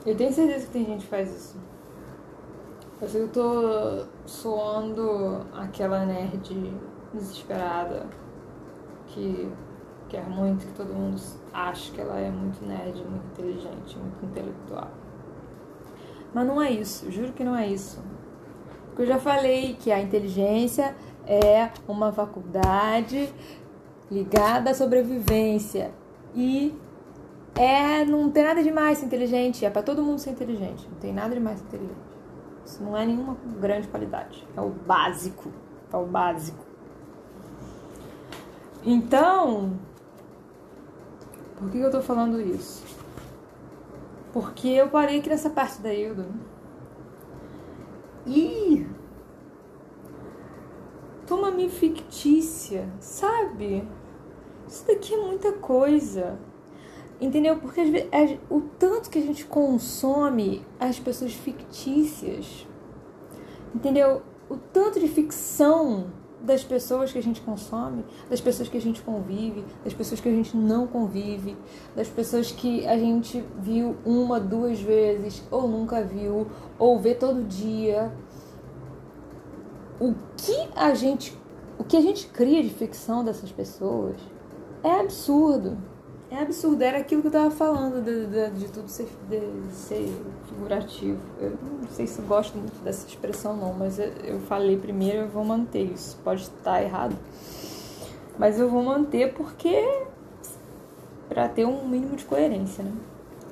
Eu 0.06 0.16
tenho 0.16 0.32
certeza 0.34 0.66
que 0.68 0.72
tem 0.72 0.86
gente 0.86 1.06
que 1.06 1.10
faz 1.10 1.36
isso. 1.36 1.58
Eu 3.02 3.10
sei 3.10 3.28
que 3.28 3.38
eu 3.40 3.44
tô 3.44 4.06
soando 4.26 5.46
aquela 5.54 6.06
nerd 6.06 6.74
desesperada 7.14 8.08
que 9.08 9.52
quer 10.10 10.28
muito 10.30 10.66
que 10.66 10.74
todo 10.74 10.94
mundo 10.94 11.22
ache 11.54 11.92
que 11.92 12.02
ela 12.02 12.18
é 12.18 12.30
muito 12.30 12.64
nerd, 12.66 13.04
muito 13.04 13.26
inteligente, 13.34 13.98
muito 13.98 14.26
intelectual. 14.26 14.90
Mas 16.36 16.46
não 16.46 16.62
é 16.62 16.70
isso, 16.70 17.10
juro 17.10 17.32
que 17.32 17.46
não 17.46 17.56
é 17.56 17.66
isso. 17.66 18.04
Porque 18.88 19.04
eu 19.04 19.06
já 19.06 19.18
falei 19.18 19.78
que 19.80 19.90
a 19.90 20.02
inteligência 20.02 20.94
é 21.26 21.70
uma 21.88 22.12
faculdade 22.12 23.34
ligada 24.12 24.72
à 24.72 24.74
sobrevivência 24.74 25.92
e 26.36 26.78
é 27.56 28.04
não 28.04 28.30
tem 28.30 28.44
nada 28.44 28.62
de 28.62 28.70
mais 28.70 28.98
ser 28.98 29.06
inteligente, 29.06 29.64
é 29.64 29.70
para 29.70 29.82
todo 29.82 30.04
mundo 30.04 30.20
ser 30.20 30.32
inteligente, 30.32 30.86
não 30.92 31.00
tem 31.00 31.14
nada 31.14 31.34
de 31.34 31.40
mais 31.40 31.58
ser 31.60 31.68
inteligente. 31.68 31.96
Isso 32.66 32.84
não 32.84 32.98
é 32.98 33.06
nenhuma 33.06 33.38
grande 33.62 33.88
qualidade. 33.88 34.46
É 34.58 34.60
o 34.60 34.70
básico. 34.70 35.54
É 35.94 35.96
o 35.96 36.06
básico. 36.06 36.66
Então, 38.84 39.72
por 41.56 41.70
que 41.72 41.78
eu 41.78 41.90
tô 41.90 42.02
falando 42.02 42.42
isso? 42.42 42.84
Porque 44.36 44.68
eu 44.68 44.90
parei 44.90 45.20
aqui 45.20 45.30
nessa 45.30 45.50
parte 45.50 45.82
da 45.82 45.94
Hilda. 45.94 46.28
E 48.28 48.86
toma-me 51.26 51.70
fictícia, 51.70 52.90
sabe? 53.00 53.88
Isso 54.68 54.86
daqui 54.86 55.14
é 55.14 55.18
muita 55.26 55.54
coisa. 55.54 56.38
Entendeu? 57.22 57.58
Porque 57.60 57.80
às 57.80 57.90
vezes, 57.90 58.10
o 58.50 58.60
tanto 58.60 59.10
que 59.10 59.20
a 59.20 59.22
gente 59.22 59.46
consome 59.46 60.68
as 60.82 61.00
pessoas 61.00 61.34
fictícias, 61.34 62.68
entendeu? 63.74 64.22
O 64.50 64.58
tanto 64.58 65.00
de 65.00 65.08
ficção 65.08 66.12
das 66.46 66.64
pessoas 66.64 67.12
que 67.12 67.18
a 67.18 67.24
gente 67.24 67.42
consome, 67.42 68.06
das 68.30 68.40
pessoas 68.40 68.70
que 68.70 68.78
a 68.78 68.82
gente 68.82 69.02
convive, 69.02 69.66
das 69.84 69.94
pessoas 69.94 70.22
que 70.22 70.30
a 70.30 70.32
gente 70.32 70.56
não 70.56 70.86
convive, 70.86 71.58
das 71.96 72.08
pessoas 72.08 72.52
que 72.52 72.86
a 72.88 72.98
gente 72.98 73.44
viu 73.60 73.98
uma, 74.06 74.40
duas 74.40 74.80
vezes, 74.80 75.44
ou 75.50 75.68
nunca 75.68 76.04
viu, 76.04 76.48
ou 76.78 77.00
vê 77.00 77.16
todo 77.16 77.44
dia. 77.44 78.12
O 80.00 80.14
que 80.38 80.70
a 80.76 80.94
gente, 80.94 81.38
o 81.80 81.84
que 81.84 81.98
a 81.98 82.02
gente 82.02 82.28
cria 82.28 82.62
de 82.62 82.70
ficção 82.70 83.24
dessas 83.24 83.52
pessoas 83.52 84.18
é 84.84 85.00
absurdo. 85.00 85.78
É 86.36 86.42
absurdo, 86.42 86.82
era 86.82 86.98
aquilo 86.98 87.22
que 87.22 87.28
eu 87.28 87.32
tava 87.32 87.50
falando 87.50 88.04
de, 88.04 88.26
de, 88.26 88.60
de 88.60 88.70
tudo 88.70 88.90
ser, 88.90 89.08
de 89.30 89.74
ser 89.74 90.12
figurativo. 90.50 91.22
Eu 91.40 91.52
não 91.52 91.88
sei 91.88 92.06
se 92.06 92.22
gosto 92.24 92.58
muito 92.58 92.78
dessa 92.84 93.08
expressão, 93.08 93.56
não, 93.56 93.74
mas 93.74 94.00
eu, 94.00 94.12
eu 94.22 94.40
falei 94.42 94.78
primeiro 94.78 95.20
eu 95.20 95.28
vou 95.30 95.46
manter 95.46 95.94
isso. 95.94 96.20
Pode 96.26 96.42
estar 96.42 96.84
errado, 96.84 97.16
mas 98.38 98.60
eu 98.60 98.70
vou 98.70 98.84
manter 98.84 99.34
porque. 99.34 99.82
para 101.30 101.48
ter 101.48 101.66
um 101.66 101.88
mínimo 101.88 102.18
de 102.18 102.26
coerência, 102.26 102.84
né? 102.84 102.92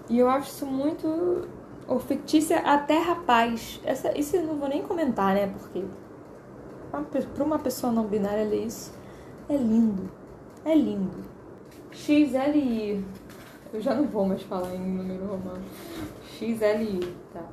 E 0.09 0.19
eu 0.19 0.29
acho 0.29 0.49
isso 0.49 0.65
muito. 0.65 1.47
Ou 1.87 1.99
fictícia 2.01 2.59
até 2.59 2.99
rapaz. 2.99 3.79
Essa, 3.85 4.17
isso 4.17 4.35
eu 4.35 4.43
não 4.43 4.55
vou 4.55 4.67
nem 4.67 4.83
comentar, 4.83 5.33
né? 5.33 5.47
Porque. 5.47 5.85
Pra 7.33 7.45
uma 7.45 7.59
pessoa 7.59 7.93
não 7.93 8.03
binária 8.03 8.43
ler 8.43 8.65
isso 8.65 8.91
é 9.47 9.55
lindo. 9.55 10.11
É 10.65 10.75
lindo. 10.75 11.32
XLI. 11.93 13.05
Eu 13.71 13.79
já 13.79 13.93
não 13.93 14.05
vou 14.05 14.25
mais 14.25 14.41
falar 14.41 14.73
em 14.75 14.79
número 14.79 15.25
romano. 15.25 15.63
XLI, 16.37 16.99
tá. 17.31 17.43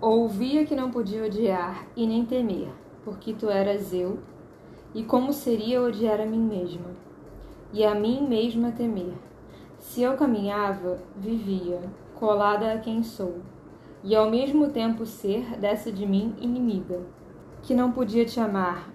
Ouvia 0.00 0.64
que 0.64 0.74
não 0.74 0.90
podia 0.90 1.26
odiar 1.26 1.86
e 1.94 2.06
nem 2.06 2.24
temer, 2.24 2.68
porque 3.04 3.34
tu 3.34 3.50
eras 3.50 3.92
eu, 3.92 4.18
e 4.94 5.04
como 5.04 5.32
seria 5.32 5.82
odiar 5.82 6.20
a 6.20 6.26
mim 6.26 6.40
mesma, 6.40 6.90
e 7.72 7.84
a 7.84 7.94
mim 7.94 8.26
mesma 8.26 8.72
temer. 8.72 9.12
Se 9.78 10.02
eu 10.02 10.16
caminhava, 10.16 10.98
vivia, 11.14 11.80
colada 12.14 12.72
a 12.72 12.78
quem 12.78 13.02
sou, 13.02 13.40
e 14.02 14.16
ao 14.16 14.30
mesmo 14.30 14.70
tempo 14.70 15.04
ser 15.04 15.58
dessa 15.58 15.92
de 15.92 16.06
mim 16.06 16.34
inimiga, 16.40 17.02
que 17.62 17.74
não 17.74 17.92
podia 17.92 18.24
te 18.24 18.40
amar, 18.40 18.90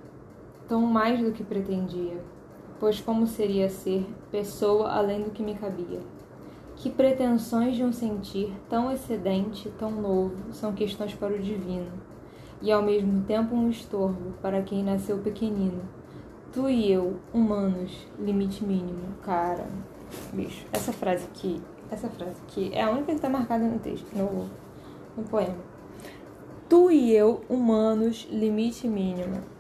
tão 0.68 0.82
mais 0.82 1.22
do 1.22 1.32
que 1.32 1.44
pretendia 1.44 2.35
pois 2.80 3.00
como 3.00 3.26
seria 3.26 3.70
ser 3.70 4.06
pessoa 4.32 4.92
além 4.92 5.22
do 5.22 5.32
que 5.32 5.44
me 5.44 5.56
cabia? 5.56 6.00
Que 6.76 6.90
pretensões 6.90 7.76
de 7.76 7.84
um 7.84 7.92
sentir 7.92 8.54
tão 8.70 8.92
excedente, 8.92 9.70
tão 9.78 9.92
novo, 9.92 10.54
são 10.54 10.74
questões 10.74 11.14
para 11.14 11.34
o 11.34 11.40
divino, 11.40 11.92
e 12.62 12.72
ao 12.72 12.82
mesmo 12.82 13.24
tempo 13.24 13.56
um 13.56 13.70
estorvo 13.70 14.34
para 14.42 14.62
quem 14.62 14.84
nasceu 14.84 15.20
pequenino. 15.20 15.82
Tu 16.52 16.70
e 16.70 16.92
eu, 16.92 17.18
humanos, 17.34 18.08
limite 18.20 18.64
mínimo. 18.64 19.16
Cara, 19.24 19.68
bicho, 20.34 20.66
essa 20.72 20.92
frase 20.92 21.26
aqui, 21.26 21.62
essa 21.90 22.10
frase 22.10 22.38
aqui 22.44 22.72
é 22.74 22.82
a 22.82 22.90
única 22.90 23.08
que 23.08 23.12
está 23.14 23.30
marcada 23.30 23.66
no 23.66 23.80
texto, 23.80 24.08
no, 24.14 24.50
no 25.18 25.24
poema. 25.30 25.58
Tu 26.68 26.92
e 26.92 27.14
eu, 27.14 27.42
humanos, 27.50 28.28
limite 28.32 28.88
mínimo 28.88 29.55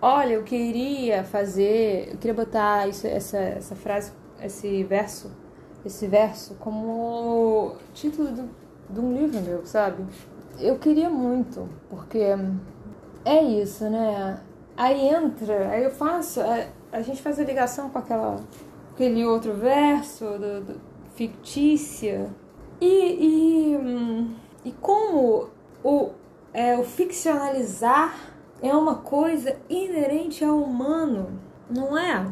Olha, 0.00 0.34
eu 0.34 0.44
queria 0.44 1.24
fazer, 1.24 2.10
eu 2.12 2.18
queria 2.18 2.34
botar 2.34 2.88
isso, 2.88 3.04
essa, 3.04 3.36
essa 3.36 3.74
frase, 3.74 4.12
esse 4.40 4.84
verso, 4.84 5.28
esse 5.84 6.06
verso 6.06 6.54
como 6.54 7.74
título 7.92 8.30
do, 8.30 8.48
de 8.88 9.00
um 9.00 9.12
livro 9.12 9.40
meu, 9.40 9.66
sabe? 9.66 10.04
Eu 10.60 10.78
queria 10.78 11.10
muito, 11.10 11.68
porque 11.90 12.22
é 13.24 13.42
isso, 13.42 13.90
né? 13.90 14.40
Aí 14.76 15.08
entra, 15.08 15.68
aí 15.70 15.82
eu 15.82 15.90
faço, 15.90 16.40
a, 16.40 16.66
a 16.92 17.02
gente 17.02 17.20
faz 17.20 17.40
a 17.40 17.42
ligação 17.42 17.90
com 17.90 17.98
aquela, 17.98 18.36
aquele 18.92 19.26
outro 19.26 19.52
verso 19.54 20.24
do, 20.24 20.60
do 20.60 20.80
fictícia 21.16 22.30
e, 22.80 23.72
e, 23.72 23.76
hum, 23.76 24.32
e 24.64 24.70
como 24.70 25.48
o, 25.82 26.10
é, 26.54 26.78
o 26.78 26.84
ficcionalizar 26.84 28.37
é 28.62 28.74
uma 28.74 28.96
coisa 28.96 29.56
inerente 29.68 30.44
ao 30.44 30.58
humano, 30.58 31.38
não 31.70 31.96
é? 31.96 32.30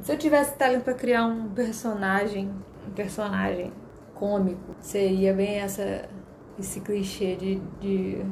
Se 0.00 0.12
eu 0.12 0.18
tivesse 0.18 0.56
talento 0.56 0.84
para 0.84 0.94
criar 0.94 1.26
um 1.26 1.48
personagem, 1.48 2.50
um 2.86 2.90
personagem 2.92 3.72
cômico, 4.14 4.74
seria 4.80 5.34
bem 5.34 5.56
essa 5.60 6.08
esse 6.58 6.80
clichê 6.80 7.36
de, 7.36 7.56
de 7.80 8.24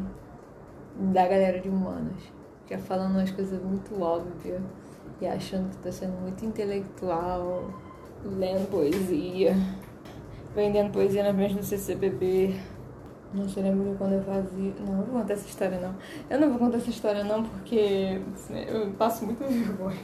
da 0.99 1.27
galera 1.27 1.61
de 1.61 1.69
humanas, 1.69 2.21
que 2.67 2.75
é 2.75 2.79
falando 2.79 3.13
umas 3.13 3.31
coisas 3.31 3.63
muito 3.63 4.01
óbvias 4.03 4.61
e 5.21 5.27
achando 5.27 5.71
que 5.71 5.77
tá 5.79 5.93
sendo 5.93 6.21
muito 6.21 6.45
intelectual, 6.45 7.71
lendo 8.25 8.69
poesia, 8.71 9.55
vendendo 10.55 10.93
poesia 10.93 11.23
na 11.23 11.35
frente 11.35 11.55
do 11.55 11.63
CCBB. 11.63 12.55
Não 13.37 13.49
se 13.49 13.61
lembro 13.61 13.95
quando 13.99 14.15
eu 14.15 14.23
fazia. 14.23 14.73
Não, 14.81 14.87
não 14.87 15.05
vou 15.05 15.21
contar 15.21 15.35
essa 15.35 15.47
história 15.47 15.79
não. 15.79 15.95
Eu 16.31 16.41
não 16.41 16.49
vou 16.51 16.59
contar 16.59 16.79
essa 16.79 16.91
história 16.91 17.23
não 17.23 17.45
porque 17.45 18.21
eu 18.69 18.91
passo 18.93 19.27
muita 19.27 19.47
vergonha. 19.47 20.01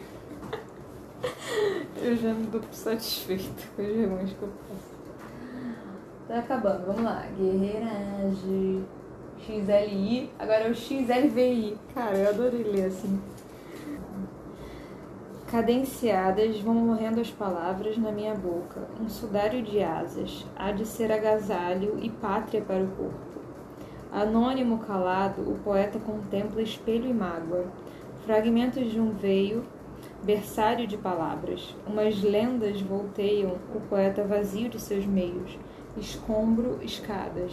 Eu 1.96 2.16
já 2.16 2.34
me 2.34 2.46
dou 2.46 2.60
satisfeita 2.70 3.62
com 3.74 3.82
as 3.82 3.88
vergonhas 3.88 4.32
que 4.32 4.42
eu 4.42 4.48
passo. 4.68 4.92
Tá 6.28 6.38
acabando, 6.38 6.86
vamos 6.86 7.02
lá. 7.04 7.26
Guerreiragem. 7.38 8.84
XLI, 9.42 10.30
agora 10.38 10.68
é 10.68 10.70
o 10.70 10.74
XLVI. 10.74 11.76
Cara, 11.92 12.16
eu 12.16 12.28
adorei 12.28 12.62
ler 12.62 12.86
assim. 12.86 13.20
Cadenciadas 15.52 16.58
vão 16.60 16.72
morrendo 16.72 17.20
as 17.20 17.30
palavras 17.30 17.98
na 17.98 18.10
minha 18.10 18.34
boca, 18.34 18.88
um 18.98 19.06
sudário 19.06 19.62
de 19.62 19.82
asas, 19.82 20.46
há 20.56 20.72
de 20.72 20.86
ser 20.86 21.12
agasalho 21.12 21.98
e 22.00 22.08
pátria 22.08 22.62
para 22.62 22.82
o 22.82 22.88
corpo. 22.88 23.38
Anônimo 24.10 24.78
calado, 24.78 25.42
o 25.42 25.58
poeta 25.58 25.98
contempla 25.98 26.62
espelho 26.62 27.06
e 27.06 27.12
mágoa, 27.12 27.66
fragmentos 28.24 28.90
de 28.90 28.98
um 28.98 29.10
veio, 29.10 29.62
berçário 30.24 30.86
de 30.86 30.96
palavras. 30.96 31.76
Umas 31.86 32.22
lendas 32.22 32.80
volteiam 32.80 33.58
o 33.74 33.80
poeta 33.90 34.24
vazio 34.24 34.70
de 34.70 34.80
seus 34.80 35.04
meios, 35.04 35.58
escombro, 35.98 36.78
escadas. 36.80 37.52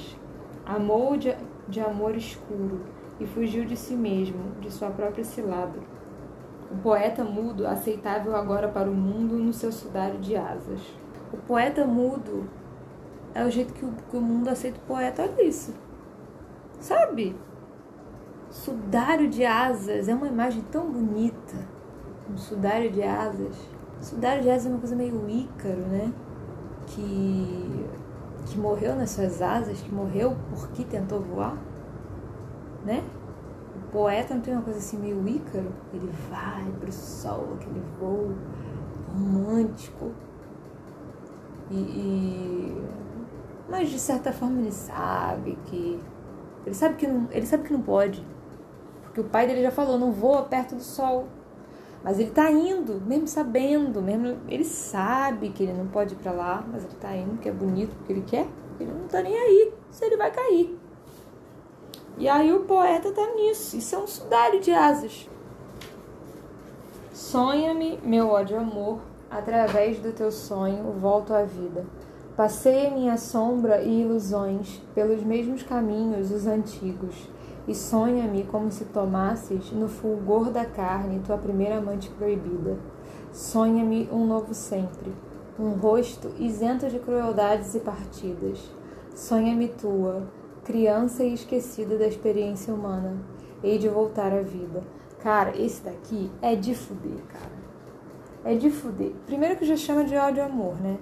Amou 0.66 1.18
de, 1.18 1.36
de 1.68 1.82
amor 1.82 2.16
escuro 2.16 2.80
e 3.20 3.26
fugiu 3.26 3.66
de 3.66 3.76
si 3.76 3.94
mesmo, 3.94 4.56
de 4.62 4.72
sua 4.72 4.90
própria 4.90 5.26
cilada 5.26 5.99
o 6.72 6.76
poeta 6.78 7.24
mudo 7.24 7.66
aceitável 7.66 8.36
agora 8.36 8.68
para 8.68 8.90
o 8.90 8.94
mundo 8.94 9.36
no 9.36 9.52
seu 9.52 9.72
sudário 9.72 10.20
de 10.20 10.36
asas. 10.36 10.80
O 11.34 11.38
poeta 11.38 11.86
mudo 11.86 12.48
é 13.34 13.44
o 13.44 13.50
jeito 13.50 13.74
que 13.74 13.86
o, 13.86 13.92
que 14.10 14.18
o 14.18 14.22
mundo 14.22 14.50
aceita 14.50 14.78
o 14.78 14.88
poeta, 14.88 15.24
olha 15.24 15.44
isso. 15.44 15.74
Sabe? 16.80 17.36
Sudário 18.50 19.30
de 19.30 19.46
asas 19.46 20.08
é 20.08 20.14
uma 20.14 20.28
imagem 20.28 20.64
tão 20.72 20.92
bonita. 20.92 21.58
Um 22.32 22.38
sudário 22.38 22.92
de 22.92 23.04
asas. 23.04 23.56
Sudário 24.00 24.42
de 24.42 24.50
asas 24.50 24.68
é 24.68 24.70
uma 24.70 24.80
coisa 24.80 24.96
meio 24.96 25.28
ícaro, 25.30 25.82
né? 25.82 26.14
Que, 26.88 27.86
que 28.46 28.58
morreu 28.58 28.96
nas 28.96 29.12
suas 29.12 29.42
asas, 29.42 29.82
que 29.82 29.94
morreu 29.94 30.36
porque 30.50 30.84
tentou 30.84 31.20
voar, 31.20 31.58
né? 32.84 33.04
Poeta 33.92 34.34
não 34.34 34.42
tem 34.42 34.54
uma 34.54 34.64
coisa 34.64 34.80
assim 34.80 34.98
meio 34.98 35.28
ícaro? 35.28 35.72
Ele 35.94 36.12
vai 36.30 36.66
pro 36.80 36.92
sol, 36.92 37.56
aquele 37.56 37.82
voo 38.00 38.34
romântico. 39.14 40.12
E, 41.70 41.76
e, 41.76 42.82
Mas 43.70 43.90
de 43.90 44.00
certa 44.00 44.32
forma 44.32 44.60
ele 44.60 44.72
sabe 44.72 45.58
que. 45.66 46.00
Ele 46.66 46.76
sabe 46.76 46.96
que 46.96 47.08
não, 47.08 47.28
ele 47.32 47.46
sabe 47.46 47.64
que 47.64 47.74
não 47.74 47.82
pode. 47.82 48.26
Porque 49.04 49.22
o 49.22 49.24
pai 49.24 49.48
dele 49.48 49.62
já 49.62 49.72
falou, 49.72 49.98
não 49.98 50.12
voa 50.12 50.44
perto 50.44 50.76
do 50.76 50.84
sol. 50.84 51.28
Mas 52.04 52.18
ele 52.18 52.32
tá 52.32 52.50
indo, 52.50 53.02
mesmo 53.06 53.28
sabendo, 53.28 54.02
mesmo 54.02 54.38
ele 54.48 54.64
sabe 54.64 55.50
que 55.50 55.64
ele 55.64 55.74
não 55.74 55.88
pode 55.88 56.14
ir 56.14 56.18
para 56.18 56.32
lá, 56.32 56.66
mas 56.72 56.86
ele 56.86 56.96
tá 56.96 57.14
indo, 57.16 57.38
que 57.40 57.50
é 57.50 57.52
bonito, 57.52 57.94
porque 57.98 58.14
ele 58.14 58.22
quer. 58.22 58.48
Ele 58.80 58.92
não 58.92 59.08
tá 59.08 59.22
nem 59.22 59.38
aí 59.38 59.74
se 59.92 60.06
ele 60.06 60.16
vai 60.16 60.32
cair. 60.32 60.79
E 62.20 62.28
aí 62.28 62.52
o 62.52 62.66
poeta 62.66 63.14
tá 63.14 63.26
nisso. 63.34 63.78
Isso 63.78 63.96
é 63.96 63.98
um 63.98 64.06
sudário 64.06 64.60
de 64.60 64.72
asas. 64.72 65.30
Sonha-me, 67.14 67.98
meu 68.04 68.28
ódio 68.28 68.60
amor, 68.60 69.00
através 69.32 70.00
do 70.00 70.12
teu 70.12 70.30
sonho 70.30 70.92
volto 71.00 71.34
à 71.34 71.44
vida. 71.44 71.86
Passei 72.36 72.90
minha 72.92 73.18
sombra 73.18 73.82
e 73.82 74.02
ilusões 74.02 74.82
pelos 74.94 75.24
mesmos 75.24 75.64
caminhos 75.64 76.30
os 76.30 76.46
antigos. 76.46 77.16
E 77.66 77.74
sonha-me 77.74 78.44
como 78.44 78.70
se 78.70 78.84
tomasses 78.86 79.72
no 79.72 79.88
fulgor 79.88 80.52
da 80.52 80.66
carne 80.66 81.22
tua 81.26 81.38
primeira 81.38 81.78
amante 81.78 82.10
proibida. 82.10 82.78
Sonha-me 83.32 84.10
um 84.12 84.26
novo 84.26 84.54
sempre, 84.54 85.14
um 85.58 85.70
rosto 85.72 86.34
isento 86.38 86.90
de 86.90 87.00
crueldades 87.00 87.76
e 87.76 87.80
partidas. 87.80 88.60
Sonha-me 89.14 89.68
tua, 89.68 90.24
criança 90.70 91.24
e 91.24 91.34
esquecida 91.34 91.98
da 91.98 92.06
experiência 92.06 92.72
humana. 92.72 93.18
Hei 93.64 93.80
de 93.80 93.90
voltar 93.90 94.32
à 94.32 94.44
vida. 94.44 94.84
Cara, 95.18 95.60
esse 95.60 95.82
daqui 95.82 96.30
é 96.44 96.56
de 96.56 96.76
fuder, 96.76 97.24
cara. 97.28 97.60
É 98.46 98.54
de 98.54 98.70
fuder. 98.70 99.12
Primeiro 99.26 99.56
que 99.56 99.66
já 99.66 99.76
chama 99.76 100.04
de 100.04 100.16
ódio 100.16 100.44
amor, 100.44 100.80
né? 100.80 101.00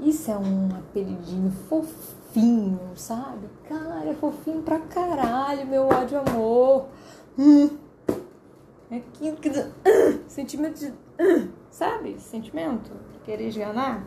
Isso 0.00 0.32
é 0.32 0.36
um 0.36 0.68
apelidinho 0.76 1.52
fofinho, 1.68 2.80
sabe? 2.96 3.48
Cara, 3.68 4.10
é 4.10 4.14
fofinho 4.14 4.62
pra 4.62 4.80
caralho, 4.80 5.64
meu 5.64 5.86
ódio 5.86 6.18
amor. 6.18 6.86
Hum. 7.38 7.70
É 8.90 8.96
aquilo 8.96 9.36
que. 9.36 9.48
Uh, 9.48 10.24
sentimento 10.26 10.80
de. 10.80 10.88
Uh, 10.88 11.48
sabe? 11.70 12.18
Sentimento? 12.18 12.90
Querer 13.22 13.46
esganar? 13.46 14.02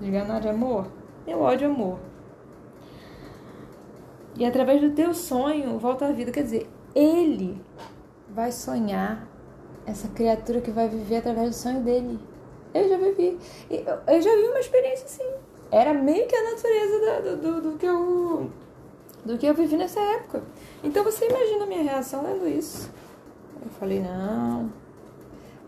Esganar 0.00 0.40
de 0.40 0.48
amor? 0.48 0.86
Meu 1.26 1.42
ódio 1.42 1.68
amor. 1.68 1.98
E 4.40 4.46
através 4.46 4.80
do 4.80 4.92
teu 4.92 5.12
sonho 5.12 5.78
volta 5.78 6.06
à 6.06 6.12
vida. 6.12 6.32
Quer 6.32 6.44
dizer, 6.44 6.66
ele 6.94 7.60
vai 8.30 8.50
sonhar 8.50 9.28
essa 9.84 10.08
criatura 10.08 10.62
que 10.62 10.70
vai 10.70 10.88
viver 10.88 11.16
através 11.16 11.50
do 11.50 11.54
sonho 11.54 11.82
dele. 11.82 12.18
Eu 12.72 12.88
já 12.88 12.96
vivi. 12.96 13.38
Eu 13.68 14.22
já 14.22 14.34
vi 14.34 14.48
uma 14.48 14.60
experiência 14.60 15.04
assim. 15.04 15.30
Era 15.70 15.92
meio 15.92 16.26
que 16.26 16.34
a 16.34 16.50
natureza 16.50 17.20
do, 17.20 17.36
do, 17.36 17.60
do, 17.70 17.78
que 17.78 17.84
eu 17.84 18.50
do 19.26 19.36
que 19.36 19.44
eu 19.44 19.52
vivi 19.52 19.76
nessa 19.76 20.00
época. 20.00 20.42
Então 20.82 21.04
você 21.04 21.28
imagina 21.28 21.64
a 21.64 21.66
minha 21.66 21.82
reação 21.82 22.22
lendo 22.22 22.48
isso. 22.48 22.90
Eu 23.62 23.70
falei, 23.72 24.00
não. 24.00 24.72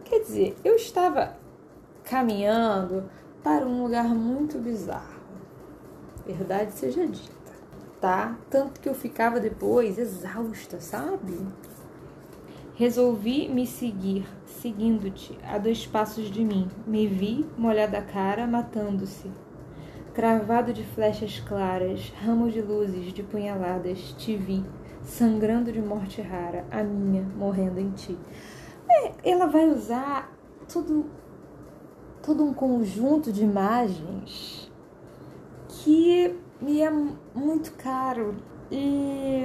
Quer 0.02 0.20
dizer, 0.20 0.56
eu 0.64 0.76
estava 0.76 1.36
caminhando 2.04 3.04
para 3.42 3.66
um 3.66 3.82
lugar 3.82 4.08
muito 4.14 4.56
bizarro. 4.58 5.20
Verdade 6.26 6.72
seja 6.72 7.06
dita 7.06 7.41
tá? 8.02 8.36
Tanto 8.50 8.80
que 8.80 8.88
eu 8.88 8.94
ficava 8.94 9.38
depois 9.38 9.96
exausta, 9.96 10.80
sabe? 10.80 11.38
Resolvi 12.74 13.48
me 13.48 13.64
seguir, 13.64 14.26
seguindo-te, 14.44 15.38
a 15.44 15.56
dois 15.56 15.86
passos 15.86 16.28
de 16.28 16.44
mim. 16.44 16.68
Me 16.84 17.06
vi, 17.06 17.46
molhada 17.56 17.98
a 17.98 18.02
cara, 18.02 18.44
matando-se. 18.44 19.30
Cravado 20.12 20.72
de 20.72 20.82
flechas 20.82 21.38
claras, 21.38 22.12
ramos 22.20 22.52
de 22.52 22.60
luzes, 22.60 23.12
de 23.12 23.22
punhaladas, 23.22 24.12
te 24.18 24.36
vi, 24.36 24.64
sangrando 25.04 25.70
de 25.70 25.80
morte 25.80 26.20
rara, 26.20 26.66
a 26.72 26.82
minha, 26.82 27.22
morrendo 27.22 27.78
em 27.78 27.90
ti. 27.92 28.18
É, 28.90 29.12
ela 29.22 29.46
vai 29.46 29.68
usar 29.68 30.36
todo, 30.70 31.06
todo 32.20 32.42
um 32.42 32.52
conjunto 32.52 33.32
de 33.32 33.44
imagens 33.44 34.72
que 35.68 36.36
me 36.62 36.80
é 36.80 36.90
muito 37.34 37.72
caro. 37.72 38.34
E, 38.70 39.44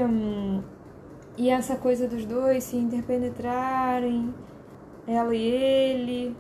e 1.38 1.50
essa 1.50 1.76
coisa 1.76 2.08
dos 2.08 2.26
dois 2.26 2.64
se 2.64 2.78
interpenetrarem, 2.78 4.34
ela 5.06 5.36
e 5.36 5.42
ele, 5.42 6.36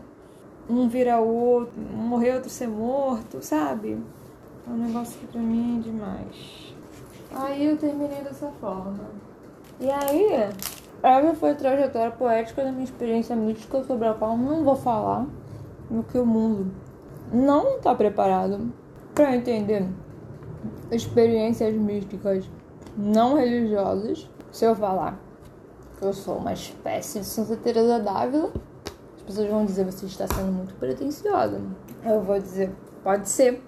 um 0.69 0.87
vira 0.87 1.19
outro, 1.19 1.73
um 1.93 1.97
morrer, 1.97 2.35
outro 2.35 2.49
ser 2.49 2.67
morto, 2.67 3.41
sabe? 3.41 3.97
É 4.65 4.69
um 4.69 4.77
negócio 4.77 5.19
que 5.19 5.27
pra 5.27 5.41
mim 5.41 5.79
é 5.79 5.81
demais. 5.81 6.75
Aí 7.33 7.65
eu 7.65 7.77
terminei 7.77 8.21
dessa 8.21 8.47
forma. 8.61 9.09
E 9.79 9.89
aí, 9.89 10.49
Essa 11.03 11.35
foi 11.35 11.51
a 11.51 11.55
trajetória 11.55 12.11
poética 12.11 12.63
da 12.63 12.71
minha 12.71 12.83
experiência 12.83 13.35
mística 13.35 13.83
sobre 13.83 14.07
a 14.07 14.13
qual 14.13 14.37
não 14.37 14.63
vou 14.63 14.75
falar, 14.75 15.25
no 15.89 16.03
que 16.03 16.17
o 16.17 16.25
mundo 16.25 16.71
não 17.31 17.77
está 17.77 17.93
preparado 17.93 18.71
para 19.13 19.35
entender 19.35 19.87
experiências 20.91 21.73
místicas 21.75 22.49
não 22.95 23.35
religiosas. 23.35 24.29
Se 24.51 24.65
eu 24.65 24.75
falar 24.75 25.19
que 25.97 26.05
eu 26.05 26.13
sou 26.13 26.37
uma 26.37 26.53
espécie 26.53 27.19
de 27.19 27.25
Santa 27.25 27.55
Teresa 27.57 27.99
d'Ávila, 27.99 28.51
as 29.15 29.21
pessoas 29.23 29.49
vão 29.49 29.65
dizer 29.65 29.85
você 29.85 30.05
está 30.05 30.27
sendo 30.27 30.51
muito 30.51 30.73
pretensiosa. 30.75 31.61
Eu 32.03 32.21
vou 32.21 32.39
dizer, 32.39 32.71
pode 33.03 33.27
ser, 33.29 33.61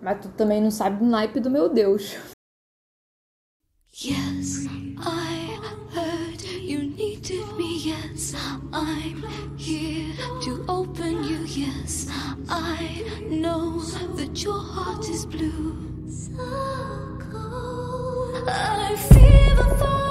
mas 0.00 0.20
tu 0.20 0.28
também 0.30 0.60
não 0.60 0.70
sabe 0.70 1.02
o 1.02 1.06
naipe 1.06 1.40
do 1.40 1.50
meu 1.50 1.68
Deus. 1.68 2.16
Yes, 3.94 4.66
I 4.98 5.60
heard 5.94 6.42
you 6.42 6.78
needed 6.96 7.46
me. 7.58 7.78
Yes, 7.78 8.34
I'm 8.72 9.22
here 9.58 10.14
to 10.44 10.64
open 10.66 11.22
you. 11.24 11.44
Yes, 11.44 12.08
I 12.48 13.04
know 13.28 13.80
that 14.16 14.42
your 14.42 14.58
heart 14.58 15.08
is 15.10 15.26
blue. 15.26 15.91
I 18.44 18.96
feel 18.96 19.56
the 19.56 19.76
fire. 19.76 20.01